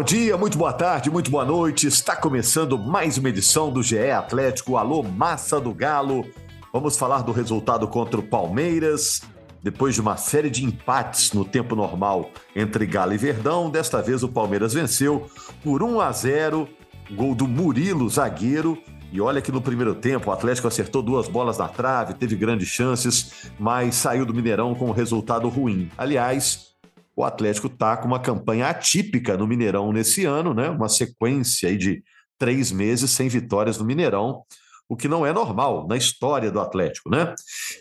Bom 0.00 0.04
dia, 0.04 0.34
muito 0.34 0.56
boa 0.56 0.72
tarde, 0.72 1.10
muito 1.10 1.30
boa 1.30 1.44
noite. 1.44 1.86
Está 1.86 2.16
começando 2.16 2.78
mais 2.78 3.18
uma 3.18 3.28
edição 3.28 3.70
do 3.70 3.82
GE 3.82 4.10
Atlético 4.10 4.78
Alô 4.78 5.02
Massa 5.02 5.60
do 5.60 5.74
Galo. 5.74 6.24
Vamos 6.72 6.96
falar 6.96 7.20
do 7.20 7.32
resultado 7.32 7.86
contra 7.86 8.18
o 8.18 8.22
Palmeiras. 8.22 9.20
Depois 9.62 9.94
de 9.94 10.00
uma 10.00 10.16
série 10.16 10.48
de 10.48 10.64
empates 10.64 11.34
no 11.34 11.44
tempo 11.44 11.76
normal 11.76 12.30
entre 12.56 12.86
Galo 12.86 13.12
e 13.12 13.18
Verdão, 13.18 13.68
desta 13.68 14.00
vez 14.00 14.22
o 14.22 14.28
Palmeiras 14.30 14.72
venceu 14.72 15.28
por 15.62 15.82
1 15.82 16.00
a 16.00 16.10
0, 16.10 16.66
gol 17.10 17.34
do 17.34 17.46
Murilo, 17.46 18.08
zagueiro. 18.08 18.78
E 19.12 19.20
olha 19.20 19.42
que 19.42 19.52
no 19.52 19.60
primeiro 19.60 19.94
tempo 19.94 20.30
o 20.30 20.32
Atlético 20.32 20.66
acertou 20.66 21.02
duas 21.02 21.28
bolas 21.28 21.58
na 21.58 21.68
trave, 21.68 22.14
teve 22.14 22.36
grandes 22.36 22.68
chances, 22.68 23.50
mas 23.58 23.96
saiu 23.96 24.24
do 24.24 24.32
Mineirão 24.32 24.74
com 24.74 24.86
um 24.86 24.92
resultado 24.92 25.46
ruim. 25.50 25.90
Aliás, 25.98 26.69
o 27.16 27.24
Atlético 27.24 27.66
está 27.66 27.96
com 27.96 28.06
uma 28.06 28.20
campanha 28.20 28.68
atípica 28.68 29.36
no 29.36 29.46
Mineirão 29.46 29.92
nesse 29.92 30.24
ano, 30.24 30.54
né? 30.54 30.70
Uma 30.70 30.88
sequência 30.88 31.76
de 31.76 32.02
três 32.38 32.72
meses 32.72 33.10
sem 33.10 33.28
vitórias 33.28 33.78
no 33.78 33.84
Mineirão, 33.84 34.42
o 34.88 34.96
que 34.96 35.06
não 35.06 35.24
é 35.24 35.32
normal 35.32 35.86
na 35.86 35.96
história 35.96 36.50
do 36.50 36.58
Atlético, 36.58 37.10
né? 37.10 37.34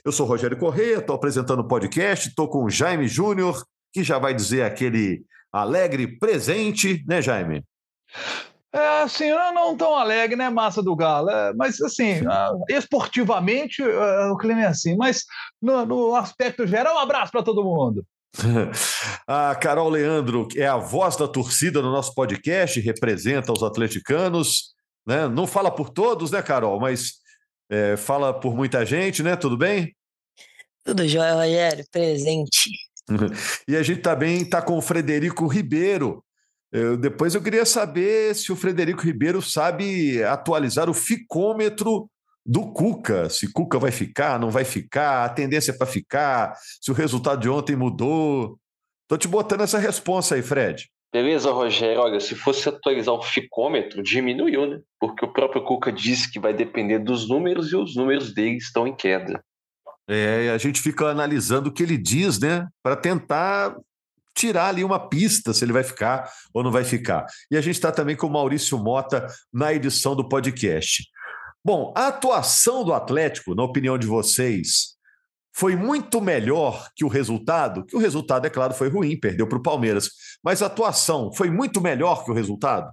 Eu 0.03 0.11
sou 0.11 0.27
Rogério 0.27 0.57
Corrêa, 0.57 0.97
estou 0.97 1.15
apresentando 1.15 1.61
o 1.61 1.67
podcast, 1.67 2.27
estou 2.27 2.47
com 2.47 2.65
o 2.65 2.69
Jaime 2.69 3.07
Júnior, 3.07 3.63
que 3.93 4.03
já 4.03 4.19
vai 4.19 4.33
dizer 4.33 4.63
aquele 4.63 5.23
alegre 5.51 6.19
presente, 6.19 7.03
né, 7.07 7.21
Jaime? 7.21 7.63
É, 8.71 9.01
assim, 9.01 9.31
não 9.31 9.75
tão 9.75 9.95
alegre, 9.95 10.35
né, 10.35 10.47
massa 10.49 10.83
do 10.83 10.95
Galo, 10.95 11.29
é, 11.31 11.53
mas 11.53 11.81
assim, 11.81 12.21
uh, 12.21 12.63
esportivamente 12.69 13.81
uh, 13.81 14.31
o 14.31 14.37
clima 14.37 14.61
é 14.61 14.67
assim, 14.67 14.95
mas 14.95 15.23
no, 15.59 15.85
no 15.87 16.15
aspecto 16.15 16.67
geral, 16.67 16.95
um 16.95 16.99
abraço 16.99 17.31
para 17.31 17.41
todo 17.41 17.63
mundo. 17.63 18.05
A 19.27 19.55
Carol 19.61 19.89
Leandro 19.89 20.47
é 20.55 20.67
a 20.67 20.77
voz 20.77 21.15
da 21.15 21.27
torcida 21.27 21.81
no 21.81 21.91
nosso 21.91 22.13
podcast, 22.13 22.79
representa 22.79 23.51
os 23.51 23.63
atleticanos, 23.63 24.73
né? 25.05 25.27
Não 25.27 25.47
fala 25.47 25.71
por 25.71 25.89
todos, 25.89 26.31
né, 26.31 26.41
Carol? 26.41 26.79
Mas 26.79 27.13
é, 27.69 27.97
fala 27.97 28.33
por 28.33 28.55
muita 28.55 28.85
gente, 28.85 29.23
né? 29.23 29.35
Tudo 29.35 29.57
bem? 29.57 29.95
Tudo 30.83 31.07
jóia, 31.07 31.33
Rogério, 31.33 31.85
presente. 31.91 32.69
e 33.67 33.75
a 33.75 33.83
gente 33.83 34.01
também 34.01 34.41
está 34.41 34.61
com 34.61 34.77
o 34.77 34.81
Frederico 34.81 35.47
Ribeiro. 35.47 36.23
Eu, 36.71 36.95
depois 36.95 37.33
eu 37.33 37.41
queria 37.41 37.65
saber 37.65 38.35
se 38.35 38.51
o 38.51 38.55
Frederico 38.55 39.01
Ribeiro 39.01 39.41
sabe 39.41 40.23
atualizar 40.23 40.89
o 40.89 40.93
ficômetro 40.93 42.09
do 42.49 42.73
Cuca, 42.73 43.29
se 43.29 43.53
Cuca 43.53 43.77
vai 43.77 43.91
ficar, 43.91 44.39
não 44.39 44.49
vai 44.49 44.65
ficar, 44.65 45.23
a 45.23 45.29
tendência 45.29 45.69
é 45.69 45.77
para 45.77 45.85
ficar, 45.85 46.57
se 46.81 46.89
o 46.89 46.95
resultado 46.95 47.41
de 47.41 47.47
ontem 47.47 47.75
mudou. 47.75 48.57
Tô 49.07 49.15
te 49.17 49.27
botando 49.27 49.61
essa 49.61 49.77
resposta 49.77 50.33
aí, 50.33 50.41
Fred. 50.41 50.89
Beleza, 51.13 51.51
Rogério. 51.51 52.01
Olha, 52.01 52.19
se 52.19 52.33
fosse 52.33 52.67
atualizar 52.67 53.13
o 53.13 53.21
ficômetro, 53.21 54.01
diminuiu, 54.01 54.65
né? 54.65 54.79
Porque 54.99 55.23
o 55.23 55.31
próprio 55.31 55.63
Cuca 55.63 55.91
disse 55.91 56.31
que 56.31 56.39
vai 56.39 56.51
depender 56.51 56.97
dos 56.97 57.29
números 57.29 57.71
e 57.71 57.75
os 57.75 57.95
números 57.95 58.33
dele 58.33 58.57
estão 58.57 58.87
em 58.87 58.95
queda. 58.95 59.43
É, 60.07 60.49
a 60.49 60.57
gente 60.57 60.81
fica 60.81 61.05
analisando 61.05 61.69
o 61.69 61.71
que 61.71 61.83
ele 61.83 61.99
diz, 61.99 62.39
né? 62.39 62.67
Para 62.81 62.95
tentar 62.95 63.75
tirar 64.35 64.69
ali 64.69 64.83
uma 64.83 64.99
pista 65.07 65.53
se 65.53 65.63
ele 65.63 65.73
vai 65.73 65.83
ficar 65.83 66.31
ou 66.51 66.63
não 66.63 66.71
vai 66.71 66.83
ficar. 66.83 67.27
E 67.51 67.57
a 67.57 67.61
gente 67.61 67.75
está 67.75 67.91
também 67.91 68.15
com 68.15 68.25
o 68.25 68.31
Maurício 68.31 68.77
Mota 68.79 69.27
na 69.53 69.71
edição 69.71 70.15
do 70.15 70.27
podcast. 70.27 71.03
Bom, 71.63 71.93
a 71.95 72.07
atuação 72.07 72.83
do 72.83 72.93
Atlético, 72.93 73.53
na 73.53 73.63
opinião 73.63 73.97
de 73.97 74.07
vocês, 74.07 74.97
foi 75.53 75.75
muito 75.75 76.21
melhor 76.21 76.89
que 76.95 77.03
o 77.03 77.09
resultado? 77.09 77.85
Que 77.85 77.95
o 77.95 77.99
resultado, 77.99 78.45
é 78.47 78.49
claro, 78.49 78.73
foi 78.73 78.89
ruim, 78.89 79.19
perdeu 79.19 79.47
para 79.47 79.57
o 79.57 79.61
Palmeiras. 79.61 80.09
Mas 80.43 80.61
a 80.61 80.67
atuação 80.67 81.33
foi 81.33 81.49
muito 81.49 81.81
melhor 81.81 82.23
que 82.23 82.31
o 82.31 82.33
resultado? 82.33 82.91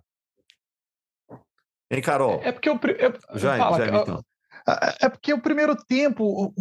Hein, 1.91 2.03
Carol? 2.03 2.41
É 2.43 2.51
porque 2.51 2.69
o. 2.69 2.75
É, 2.75 3.39
já, 3.39 3.57
fala, 3.57 3.79
já, 3.79 3.87
então. 4.03 4.25
É 5.01 5.09
porque 5.09 5.33
o 5.33 5.41
primeiro 5.41 5.77
tempo, 5.77 6.53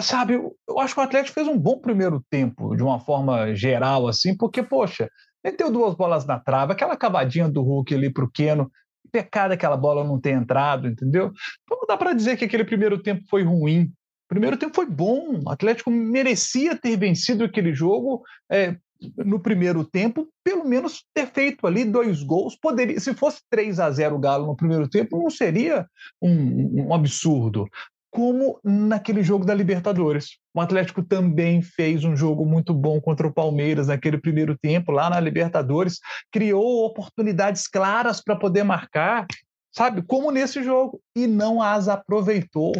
sabe, 0.00 0.34
eu 0.34 0.78
acho 0.78 0.94
que 0.94 1.00
o 1.00 1.02
Atlético 1.02 1.34
fez 1.34 1.48
um 1.48 1.58
bom 1.58 1.80
primeiro 1.80 2.24
tempo, 2.30 2.76
de 2.76 2.84
uma 2.84 3.00
forma 3.00 3.52
geral, 3.52 4.06
assim, 4.06 4.36
porque, 4.36 4.62
poxa, 4.62 5.10
meteu 5.42 5.68
duas 5.68 5.96
bolas 5.96 6.24
na 6.24 6.38
trave, 6.38 6.72
aquela 6.72 6.96
cavadinha 6.96 7.48
do 7.48 7.62
Hulk 7.62 7.92
ali 7.92 8.12
para 8.12 8.24
o 8.24 8.30
Keno, 8.30 8.70
pecado 9.10 9.52
aquela 9.52 9.76
bola 9.76 10.04
não 10.04 10.20
ter 10.20 10.30
entrado, 10.30 10.88
entendeu? 10.88 11.32
Então 11.64 11.78
não 11.78 11.86
dá 11.86 11.96
para 11.96 12.12
dizer 12.12 12.36
que 12.36 12.44
aquele 12.44 12.64
primeiro 12.64 13.02
tempo 13.02 13.22
foi 13.28 13.42
ruim. 13.42 13.84
O 13.84 14.28
primeiro 14.28 14.56
tempo 14.56 14.74
foi 14.74 14.86
bom. 14.86 15.40
O 15.44 15.50
Atlético 15.50 15.90
merecia 15.90 16.76
ter 16.76 16.96
vencido 16.96 17.44
aquele 17.44 17.74
jogo 17.74 18.22
é, 18.50 18.76
no 19.16 19.40
primeiro 19.40 19.84
tempo, 19.84 20.28
pelo 20.44 20.64
menos 20.64 21.04
ter 21.14 21.26
feito 21.26 21.66
ali 21.66 21.84
dois 21.84 22.22
gols. 22.22 22.56
Poderia, 22.56 22.98
se 23.00 23.14
fosse 23.14 23.40
3 23.50 23.80
a 23.80 23.90
0 23.90 24.16
o 24.16 24.18
Galo 24.18 24.46
no 24.46 24.56
primeiro 24.56 24.88
tempo, 24.88 25.22
não 25.22 25.30
seria 25.30 25.86
um, 26.20 26.86
um 26.86 26.94
absurdo 26.94 27.66
como 28.10 28.58
naquele 28.64 29.22
jogo 29.22 29.44
da 29.44 29.54
Libertadores. 29.54 30.38
O 30.54 30.60
Atlético 30.60 31.02
também 31.02 31.60
fez 31.62 32.04
um 32.04 32.16
jogo 32.16 32.44
muito 32.44 32.72
bom 32.72 33.00
contra 33.00 33.26
o 33.26 33.32
Palmeiras 33.32 33.88
naquele 33.88 34.18
primeiro 34.18 34.56
tempo, 34.56 34.92
lá 34.92 35.10
na 35.10 35.20
Libertadores, 35.20 35.98
criou 36.32 36.84
oportunidades 36.86 37.66
claras 37.66 38.22
para 38.22 38.36
poder 38.36 38.64
marcar, 38.64 39.26
sabe? 39.72 40.02
Como 40.02 40.30
nesse 40.30 40.62
jogo, 40.62 41.00
e 41.14 41.26
não 41.26 41.62
as 41.62 41.88
aproveitou. 41.88 42.72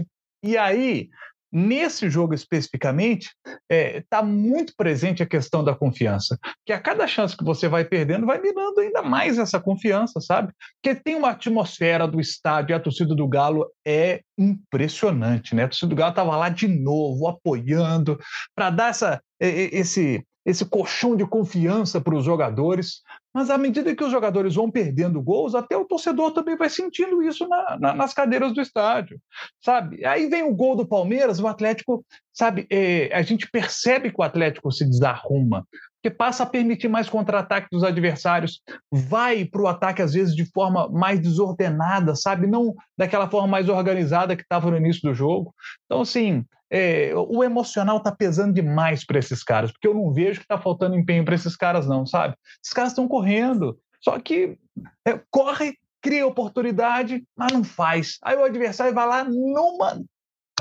E 0.42 0.56
aí, 0.56 1.08
Nesse 1.50 2.10
jogo 2.10 2.34
especificamente, 2.34 3.30
está 3.44 3.56
é, 3.70 4.04
tá 4.08 4.22
muito 4.22 4.74
presente 4.76 5.22
a 5.22 5.26
questão 5.26 5.64
da 5.64 5.74
confiança, 5.74 6.38
que 6.64 6.72
a 6.72 6.80
cada 6.80 7.06
chance 7.06 7.36
que 7.36 7.44
você 7.44 7.68
vai 7.68 7.84
perdendo, 7.84 8.26
vai 8.26 8.40
minando 8.40 8.80
ainda 8.80 9.02
mais 9.02 9.38
essa 9.38 9.58
confiança, 9.58 10.20
sabe? 10.20 10.52
Porque 10.82 11.00
tem 11.00 11.14
uma 11.14 11.30
atmosfera 11.30 12.06
do 12.06 12.20
estádio 12.20 12.76
a 12.76 12.80
torcida 12.80 13.14
do 13.14 13.26
Galo 13.26 13.66
é 13.86 14.20
impressionante, 14.36 15.54
né? 15.54 15.64
A 15.64 15.68
torcida 15.68 15.88
do 15.88 15.96
Galo 15.96 16.10
estava 16.10 16.36
lá 16.36 16.48
de 16.48 16.68
novo, 16.68 17.26
apoiando, 17.26 18.18
para 18.54 18.70
dar 18.70 18.90
essa, 18.90 19.20
esse, 19.40 20.22
esse 20.44 20.64
colchão 20.64 21.16
de 21.16 21.26
confiança 21.26 22.00
para 22.00 22.14
os 22.14 22.24
jogadores. 22.24 23.02
Mas 23.38 23.50
à 23.50 23.56
medida 23.56 23.94
que 23.94 24.02
os 24.02 24.10
jogadores 24.10 24.56
vão 24.56 24.68
perdendo 24.68 25.22
gols, 25.22 25.54
até 25.54 25.76
o 25.76 25.84
torcedor 25.84 26.32
também 26.32 26.56
vai 26.56 26.68
sentindo 26.68 27.22
isso 27.22 27.46
na, 27.46 27.78
na, 27.78 27.94
nas 27.94 28.12
cadeiras 28.12 28.52
do 28.52 28.60
estádio, 28.60 29.20
sabe? 29.64 30.04
Aí 30.04 30.26
vem 30.26 30.42
o 30.42 30.52
gol 30.52 30.74
do 30.74 30.84
Palmeiras, 30.84 31.38
o 31.38 31.46
Atlético, 31.46 32.04
sabe? 32.32 32.66
É, 32.68 33.08
a 33.14 33.22
gente 33.22 33.48
percebe 33.48 34.10
que 34.10 34.20
o 34.20 34.24
Atlético 34.24 34.72
se 34.72 34.84
desarruma, 34.84 35.64
que 36.02 36.10
passa 36.10 36.42
a 36.42 36.46
permitir 36.46 36.88
mais 36.88 37.08
contra-ataque 37.08 37.68
dos 37.70 37.84
adversários, 37.84 38.60
vai 38.90 39.44
para 39.44 39.62
o 39.62 39.68
ataque 39.68 40.02
às 40.02 40.14
vezes 40.14 40.34
de 40.34 40.44
forma 40.50 40.88
mais 40.88 41.20
desordenada, 41.20 42.16
sabe? 42.16 42.48
Não 42.48 42.74
daquela 42.98 43.30
forma 43.30 43.46
mais 43.46 43.68
organizada 43.68 44.34
que 44.34 44.42
estava 44.42 44.68
no 44.68 44.76
início 44.76 45.02
do 45.02 45.14
jogo. 45.14 45.54
Então, 45.84 46.00
assim, 46.00 46.44
é, 46.70 47.12
o 47.14 47.42
emocional 47.42 47.98
está 47.98 48.12
pesando 48.12 48.52
demais 48.52 49.04
para 49.04 49.18
esses 49.18 49.42
caras, 49.42 49.72
porque 49.72 49.88
eu 49.88 49.94
não 49.94 50.12
vejo 50.12 50.40
que 50.40 50.44
está 50.44 50.58
faltando 50.58 50.96
empenho 50.96 51.24
para 51.24 51.34
esses 51.34 51.56
caras, 51.56 51.86
não, 51.86 52.04
sabe? 52.04 52.34
Esses 52.62 52.74
caras 52.74 52.92
estão 52.92 53.08
correndo, 53.08 53.78
só 54.00 54.18
que 54.18 54.58
é, 55.06 55.20
corre, 55.30 55.74
cria 56.02 56.26
oportunidade, 56.26 57.24
mas 57.36 57.52
não 57.52 57.64
faz. 57.64 58.18
Aí 58.22 58.36
o 58.36 58.44
adversário 58.44 58.94
vai 58.94 59.06
lá 59.06 59.24
numa. 59.24 60.02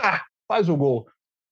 Ah, 0.01 0.23
faz 0.47 0.69
o 0.69 0.77
gol. 0.77 1.05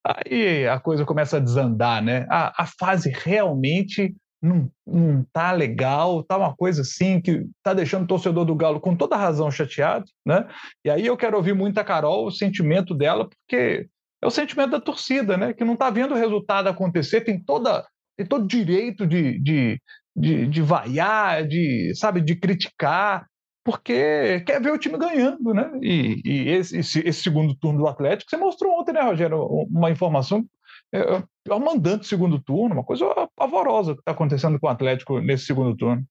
Aí 0.06 0.68
a 0.68 0.80
coisa 0.80 1.04
começa 1.06 1.38
a 1.38 1.42
desandar, 1.42 2.02
né? 2.02 2.26
A, 2.30 2.64
a 2.64 2.66
fase 2.66 3.10
realmente 3.10 4.16
não, 4.42 4.70
não 4.86 5.26
tá 5.34 5.52
legal, 5.52 6.24
tá 6.24 6.38
uma 6.38 6.56
coisa 6.56 6.82
assim 6.82 7.20
que 7.20 7.46
tá 7.64 7.74
deixando 7.74 8.04
o 8.04 8.08
torcedor 8.08 8.46
do 8.46 8.56
Galo 8.56 8.80
com 8.80 8.96
toda 8.96 9.18
razão 9.18 9.50
chateado, 9.50 10.06
né? 10.26 10.48
E 10.84 10.90
aí 10.90 11.06
eu 11.06 11.18
quero 11.18 11.36
ouvir 11.36 11.56
muito 11.56 11.80
a 11.80 11.84
Carol, 11.84 12.28
o 12.28 12.32
sentimento 12.32 12.94
dela, 12.94 13.28
porque 13.28 13.88
é 14.22 14.28
o 14.28 14.32
sentimento 14.32 14.72
da 14.72 14.82
torcida, 14.82 15.38
né? 15.38 15.54
Que 15.54 15.64
não 15.64 15.76
tá 15.76 15.90
vendo 15.90 16.14
o 16.14 16.18
resultado 16.18 16.68
acontecer, 16.68 17.22
tem 17.22 17.40
toda 17.42 17.86
tem 18.18 18.26
todo 18.26 18.48
direito 18.48 19.06
de, 19.06 19.38
de, 19.40 19.82
de, 20.16 20.48
de 20.48 20.62
vaiar, 20.62 21.46
de, 21.46 21.94
sabe, 21.96 22.22
de 22.22 22.36
criticar, 22.36 23.28
porque 23.64 24.42
quer 24.46 24.62
ver 24.62 24.72
o 24.72 24.78
time 24.78 24.98
ganhando, 24.98 25.54
né? 25.54 25.72
E, 25.82 26.22
e 26.24 26.50
esse, 26.50 26.78
esse, 26.78 27.00
esse, 27.00 27.22
segundo 27.24 27.56
turno 27.56 27.80
do 27.80 27.88
Atlético, 27.88 28.30
você 28.30 28.38
mostrou 28.38 28.80
ontem, 28.80 28.94
né, 28.94 29.02
Rogério, 29.02 29.44
uma 29.70 29.92
informação. 29.92 30.46
É, 30.94 31.22
pior 31.44 31.60
mandante 31.60 32.02
do 32.02 32.06
segundo 32.06 32.40
turno, 32.40 32.76
uma 32.76 32.84
coisa 32.84 33.06
pavorosa 33.36 33.96
que 33.96 34.00
está 34.00 34.12
acontecendo 34.12 34.60
com 34.60 34.68
o 34.68 34.70
Atlético 34.70 35.20
nesse 35.20 35.46
segundo 35.46 35.76
turno. 35.76 36.06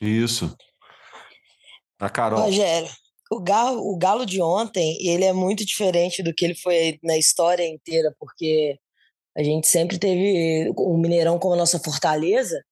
Isso. 0.00 0.54
A 1.98 2.10
Carol. 2.10 2.40
Rogério, 2.40 2.88
o 3.30 3.40
Galo, 3.40 3.80
o 3.80 3.96
Galo 3.96 4.26
de 4.26 4.40
ontem, 4.40 4.96
ele 5.00 5.24
é 5.24 5.32
muito 5.32 5.64
diferente 5.64 6.22
do 6.22 6.34
que 6.34 6.44
ele 6.44 6.54
foi 6.54 6.98
na 7.02 7.16
história 7.16 7.66
inteira, 7.66 8.14
porque 8.18 8.78
a 9.36 9.42
gente 9.42 9.66
sempre 9.66 9.98
teve 9.98 10.72
o 10.76 10.96
Mineirão 10.96 11.38
como 11.38 11.56
nossa 11.56 11.78
fortaleza, 11.78 12.62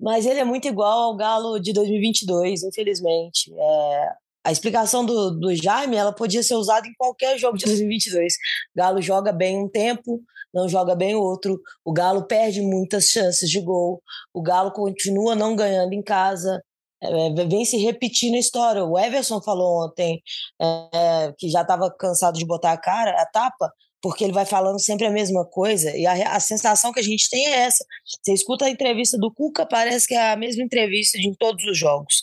mas 0.00 0.26
ele 0.26 0.40
é 0.40 0.44
muito 0.44 0.66
igual 0.66 1.10
ao 1.10 1.16
Galo 1.16 1.60
de 1.60 1.72
2022, 1.72 2.64
infelizmente. 2.64 3.52
É, 3.56 4.08
a 4.44 4.52
explicação 4.52 5.04
do, 5.04 5.30
do 5.30 5.54
Jaime, 5.54 5.96
ela 5.96 6.12
podia 6.12 6.42
ser 6.42 6.54
usada 6.54 6.86
em 6.86 6.94
qualquer 6.94 7.38
jogo 7.38 7.58
de 7.58 7.64
2022. 7.64 8.34
O 8.34 8.78
Galo 8.78 9.02
joga 9.02 9.32
bem 9.32 9.58
um 9.58 9.68
tempo, 9.68 10.20
não 10.52 10.68
joga 10.68 10.94
bem 10.94 11.14
outro. 11.14 11.60
O 11.84 11.92
Galo 11.92 12.26
perde 12.26 12.60
muitas 12.60 13.06
chances 13.06 13.50
de 13.50 13.60
gol. 13.60 14.00
O 14.32 14.40
Galo 14.40 14.70
continua 14.72 15.34
não 15.34 15.54
ganhando 15.54 15.92
em 15.92 16.02
casa. 16.02 16.62
É, 17.02 17.46
vem 17.46 17.64
se 17.64 17.76
repetindo 17.76 18.34
a 18.34 18.38
história. 18.38 18.84
O 18.84 18.98
Everson 18.98 19.40
falou 19.40 19.84
ontem 19.84 20.22
é, 20.60 21.32
que 21.38 21.48
já 21.48 21.62
estava 21.62 21.90
cansado 21.90 22.38
de 22.38 22.46
botar 22.46 22.72
a 22.72 22.78
cara, 22.78 23.20
a 23.20 23.26
tapa, 23.26 23.72
porque 24.00 24.24
ele 24.24 24.32
vai 24.32 24.46
falando 24.46 24.80
sempre 24.80 25.06
a 25.06 25.10
mesma 25.10 25.44
coisa. 25.44 25.94
E 25.96 26.06
a, 26.06 26.36
a, 26.36 26.40
sensação 26.40 26.92
que 26.92 27.00
a 27.00 27.02
gente 27.02 27.28
tem 27.28 27.46
é 27.46 27.60
essa. 27.60 27.84
Você 28.22 28.32
escuta 28.32 28.64
a 28.66 28.70
entrevista 28.70 29.18
do 29.18 29.32
Cuca, 29.32 29.66
parece 29.66 30.06
que 30.06 30.14
é 30.14 30.32
a 30.32 30.36
mesma 30.36 30.62
entrevista 30.62 31.18
de 31.18 31.28
em 31.28 31.34
todos 31.34 31.64
os 31.64 31.76
jogos. 31.78 32.22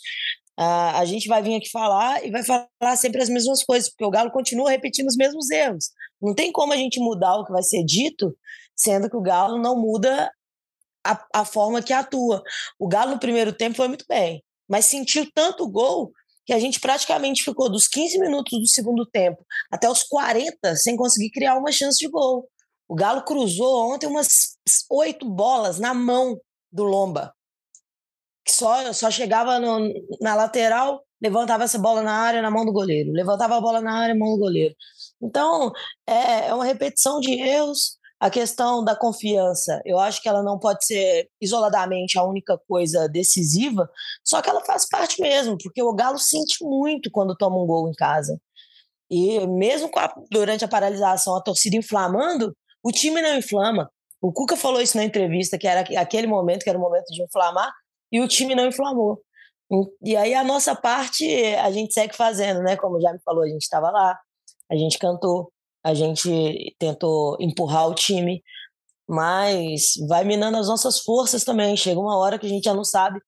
a 0.56 1.00
a 1.00 1.04
gente 1.04 1.28
vai 1.28 1.42
vir 1.42 1.56
aqui 1.56 1.70
falar 1.70 2.24
e 2.24 2.30
vai 2.30 2.42
falar 2.44 2.96
sempre 2.96 3.22
as 3.22 3.28
mesmas 3.28 3.62
coisas, 3.64 3.88
porque 3.90 4.04
o 4.04 4.10
Galo 4.10 4.30
continua 4.30 4.70
repetindo 4.70 5.08
os 5.08 5.16
mesmos 5.16 5.50
erros. 5.50 5.90
Não 6.22 6.34
tem 6.34 6.52
como 6.52 6.72
a 6.72 6.76
gente 6.76 7.00
mudar 7.00 7.36
o 7.36 7.44
que 7.44 7.52
vai 7.52 7.62
ser 7.62 7.84
dito, 7.84 8.36
sendo 8.74 9.10
que 9.10 9.16
o 9.16 9.22
Galo 9.22 9.58
não 9.60 9.80
muda 9.80 10.30
a, 11.06 11.26
a 11.34 11.44
forma 11.44 11.82
que 11.82 11.92
atua. 11.92 12.42
O 12.78 12.88
Galo 12.88 13.12
no 13.12 13.20
primeiro 13.20 13.52
tempo 13.52 13.76
foi 13.76 13.88
muito 13.88 14.04
bem 14.08 14.42
mas 14.68 14.86
sentiu 14.86 15.30
tanto 15.34 15.68
gol 15.68 16.12
que 16.46 16.52
a 16.52 16.58
gente 16.58 16.78
praticamente 16.78 17.42
ficou 17.42 17.70
dos 17.70 17.88
15 17.88 18.18
minutos 18.18 18.58
do 18.58 18.68
segundo 18.68 19.06
tempo 19.06 19.44
até 19.70 19.88
os 19.88 20.02
40 20.02 20.76
sem 20.76 20.96
conseguir 20.96 21.30
criar 21.30 21.56
uma 21.56 21.72
chance 21.72 21.98
de 21.98 22.08
gol. 22.08 22.48
O 22.86 22.94
Galo 22.94 23.22
cruzou 23.22 23.92
ontem 23.92 24.06
umas 24.06 24.28
oito 24.90 25.28
bolas 25.28 25.78
na 25.78 25.94
mão 25.94 26.38
do 26.70 26.84
Lomba, 26.84 27.32
que 28.44 28.52
só, 28.52 28.92
só 28.92 29.10
chegava 29.10 29.58
no, 29.58 29.90
na 30.20 30.34
lateral, 30.34 31.02
levantava 31.22 31.64
essa 31.64 31.78
bola 31.78 32.02
na 32.02 32.12
área 32.12 32.42
na 32.42 32.50
mão 32.50 32.64
do 32.66 32.72
goleiro, 32.72 33.10
levantava 33.12 33.56
a 33.56 33.60
bola 33.60 33.80
na 33.80 33.94
área 33.94 34.14
mão 34.14 34.32
do 34.32 34.38
goleiro. 34.38 34.74
Então, 35.22 35.72
é, 36.06 36.48
é 36.48 36.54
uma 36.54 36.64
repetição 36.64 37.20
de 37.20 37.32
erros 37.32 37.96
a 38.20 38.30
questão 38.30 38.84
da 38.84 38.96
confiança, 38.96 39.82
eu 39.84 39.98
acho 39.98 40.22
que 40.22 40.28
ela 40.28 40.42
não 40.42 40.58
pode 40.58 40.84
ser 40.86 41.28
isoladamente 41.40 42.18
a 42.18 42.24
única 42.24 42.58
coisa 42.68 43.08
decisiva, 43.08 43.88
só 44.24 44.40
que 44.40 44.48
ela 44.48 44.64
faz 44.64 44.88
parte 44.88 45.20
mesmo, 45.20 45.58
porque 45.62 45.82
o 45.82 45.94
Galo 45.94 46.18
sente 46.18 46.64
muito 46.64 47.10
quando 47.10 47.36
toma 47.36 47.62
um 47.62 47.66
gol 47.66 47.88
em 47.88 47.92
casa. 47.92 48.40
E 49.10 49.46
mesmo 49.46 49.90
a, 49.96 50.14
durante 50.30 50.64
a 50.64 50.68
paralisação, 50.68 51.36
a 51.36 51.42
torcida 51.42 51.76
inflamando, 51.76 52.56
o 52.82 52.90
time 52.90 53.20
não 53.20 53.36
inflama. 53.36 53.90
O 54.20 54.32
Cuca 54.32 54.56
falou 54.56 54.80
isso 54.80 54.96
na 54.96 55.04
entrevista, 55.04 55.58
que 55.58 55.66
era 55.66 55.80
aquele 56.00 56.26
momento, 56.26 56.62
que 56.62 56.70
era 56.70 56.78
o 56.78 56.80
momento 56.80 57.06
de 57.12 57.22
inflamar, 57.22 57.70
e 58.10 58.20
o 58.20 58.28
time 58.28 58.54
não 58.54 58.66
inflamou. 58.66 59.20
E 60.02 60.16
aí 60.16 60.34
a 60.34 60.44
nossa 60.44 60.74
parte 60.74 61.26
a 61.56 61.70
gente 61.70 61.92
segue 61.92 62.16
fazendo, 62.16 62.62
né? 62.62 62.76
Como 62.76 63.00
já 63.00 63.12
me 63.12 63.20
falou, 63.22 63.42
a 63.42 63.48
gente 63.48 63.62
estava 63.62 63.90
lá, 63.90 64.18
a 64.70 64.76
gente 64.76 64.98
cantou, 64.98 65.52
a 65.84 65.92
gente 65.92 66.74
tentou 66.78 67.36
empurrar 67.38 67.88
o 67.88 67.94
time, 67.94 68.42
mas 69.06 69.92
vai 70.08 70.24
minando 70.24 70.56
as 70.56 70.66
nossas 70.66 71.00
forças 71.00 71.44
também. 71.44 71.76
Chega 71.76 72.00
uma 72.00 72.16
hora 72.16 72.38
que 72.38 72.46
a 72.46 72.48
gente 72.48 72.64
já 72.64 72.74
não 72.74 72.84
sabe 72.84 73.20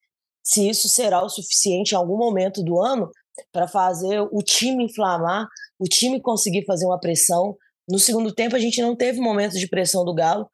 se 0.43 0.67
isso 0.67 0.89
será 0.89 1.23
o 1.23 1.29
suficiente 1.29 1.91
em 1.91 1.95
algum 1.97 2.17
momento 2.17 2.63
do 2.63 2.81
ano 2.81 3.11
para 3.51 3.67
fazer 3.67 4.21
o 4.21 4.41
time 4.41 4.85
inflamar, 4.85 5.47
o 5.77 5.83
time 5.83 6.19
conseguir 6.19 6.65
fazer 6.65 6.85
uma 6.85 6.99
pressão. 6.99 7.55
No 7.87 7.99
segundo 7.99 8.33
tempo 8.33 8.55
a 8.55 8.59
gente 8.59 8.81
não 8.81 8.95
teve 8.95 9.19
momentos 9.19 9.59
de 9.59 9.67
pressão 9.67 10.03
do 10.03 10.15
Galo. 10.15 10.49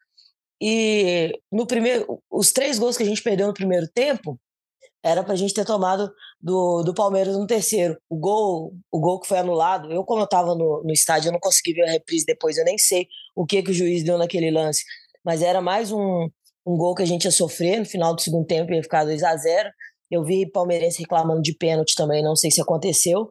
E 0.62 1.40
no 1.52 1.66
primeiro, 1.66 2.22
os 2.30 2.52
três 2.52 2.78
gols 2.78 2.98
que 2.98 3.04
a 3.04 3.06
gente 3.06 3.24
perdeu 3.24 3.48
no 3.48 3.54
primeiro 3.54 3.88
tempo, 3.94 4.38
era 5.04 5.24
para 5.24 5.34
a 5.34 5.36
gente 5.36 5.54
ter 5.54 5.66
tomado 5.66 6.10
do, 6.42 6.82
do 6.84 6.94
Palmeiras 6.94 7.36
no 7.36 7.46
terceiro. 7.46 7.98
O 8.10 8.18
gol, 8.18 8.74
o 8.90 9.00
gol 9.00 9.20
que 9.20 9.28
foi 9.28 9.38
anulado, 9.38 9.92
eu, 9.92 10.04
como 10.06 10.22
eu 10.22 10.26
estava 10.26 10.56
no, 10.56 10.82
no 10.84 10.92
estádio, 10.92 11.28
eu 11.28 11.34
não 11.34 11.40
consegui 11.40 11.74
ver 11.74 11.84
a 11.84 11.92
reprise 11.92 12.26
depois, 12.26 12.58
eu 12.58 12.64
nem 12.64 12.78
sei 12.78 13.08
o 13.36 13.46
que, 13.46 13.62
que 13.62 13.72
o 13.72 13.74
juiz 13.74 14.04
deu 14.04 14.18
naquele 14.18 14.50
lance. 14.50 14.84
Mas 15.24 15.42
era 15.42 15.60
mais 15.62 15.92
um, 15.92 16.30
um 16.66 16.78
gol 16.78 16.96
que 16.96 17.04
a 17.04 17.06
gente 17.06 17.26
ia 17.26 17.32
sofrer 17.32 17.80
no 17.80 17.86
final 17.86 18.16
do 18.16 18.22
segundo 18.22 18.46
tempo, 18.46 18.72
ia 18.72 18.82
ficar 18.82 19.04
2 19.04 19.22
a 19.24 19.36
0 19.36 19.70
Eu 20.10 20.24
vi 20.24 20.50
palmeirense 20.50 21.02
reclamando 21.02 21.42
de 21.42 21.54
pênalti 21.54 21.96
também, 21.96 22.24
não 22.24 22.36
sei 22.36 22.50
se 22.50 22.62
aconteceu. 22.62 23.30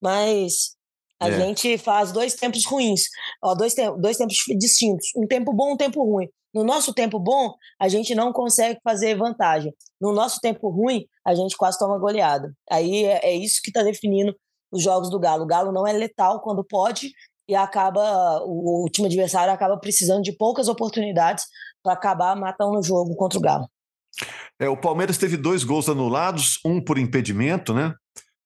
Mas 0.00 0.75
a 1.20 1.28
é. 1.28 1.40
gente 1.40 1.78
faz 1.78 2.12
dois 2.12 2.34
tempos 2.34 2.64
ruins, 2.66 3.02
ó, 3.42 3.54
dois, 3.54 3.74
te 3.74 3.90
dois 3.98 4.16
tempos 4.16 4.36
distintos. 4.58 5.08
Um 5.16 5.26
tempo 5.26 5.52
bom, 5.52 5.72
um 5.72 5.76
tempo 5.76 6.02
ruim. 6.02 6.28
No 6.54 6.64
nosso 6.64 6.94
tempo 6.94 7.18
bom, 7.18 7.54
a 7.78 7.88
gente 7.88 8.14
não 8.14 8.32
consegue 8.32 8.80
fazer 8.82 9.14
vantagem. 9.16 9.74
No 10.00 10.12
nosso 10.12 10.40
tempo 10.40 10.68
ruim, 10.70 11.06
a 11.24 11.34
gente 11.34 11.56
quase 11.56 11.78
toma 11.78 11.98
goleada. 11.98 12.52
Aí 12.70 13.04
é, 13.04 13.30
é 13.30 13.34
isso 13.34 13.60
que 13.62 13.70
está 13.70 13.82
definindo 13.82 14.34
os 14.72 14.82
jogos 14.82 15.10
do 15.10 15.18
Galo. 15.18 15.44
O 15.44 15.46
Galo 15.46 15.72
não 15.72 15.86
é 15.86 15.92
letal 15.92 16.40
quando 16.40 16.64
pode 16.64 17.12
e 17.48 17.54
acaba 17.54 18.42
o, 18.44 18.84
o 18.84 18.88
time 18.88 19.06
adversário 19.06 19.52
acaba 19.52 19.76
precisando 19.78 20.22
de 20.22 20.32
poucas 20.32 20.68
oportunidades 20.68 21.44
para 21.82 21.92
acabar 21.92 22.34
matando 22.36 22.78
o 22.78 22.82
jogo 22.82 23.14
contra 23.16 23.38
o 23.38 23.42
Galo. 23.42 23.68
É, 24.58 24.68
o 24.68 24.76
Palmeiras 24.76 25.18
teve 25.18 25.36
dois 25.36 25.62
gols 25.62 25.88
anulados, 25.88 26.58
um 26.64 26.82
por 26.82 26.98
impedimento, 26.98 27.74
né? 27.74 27.94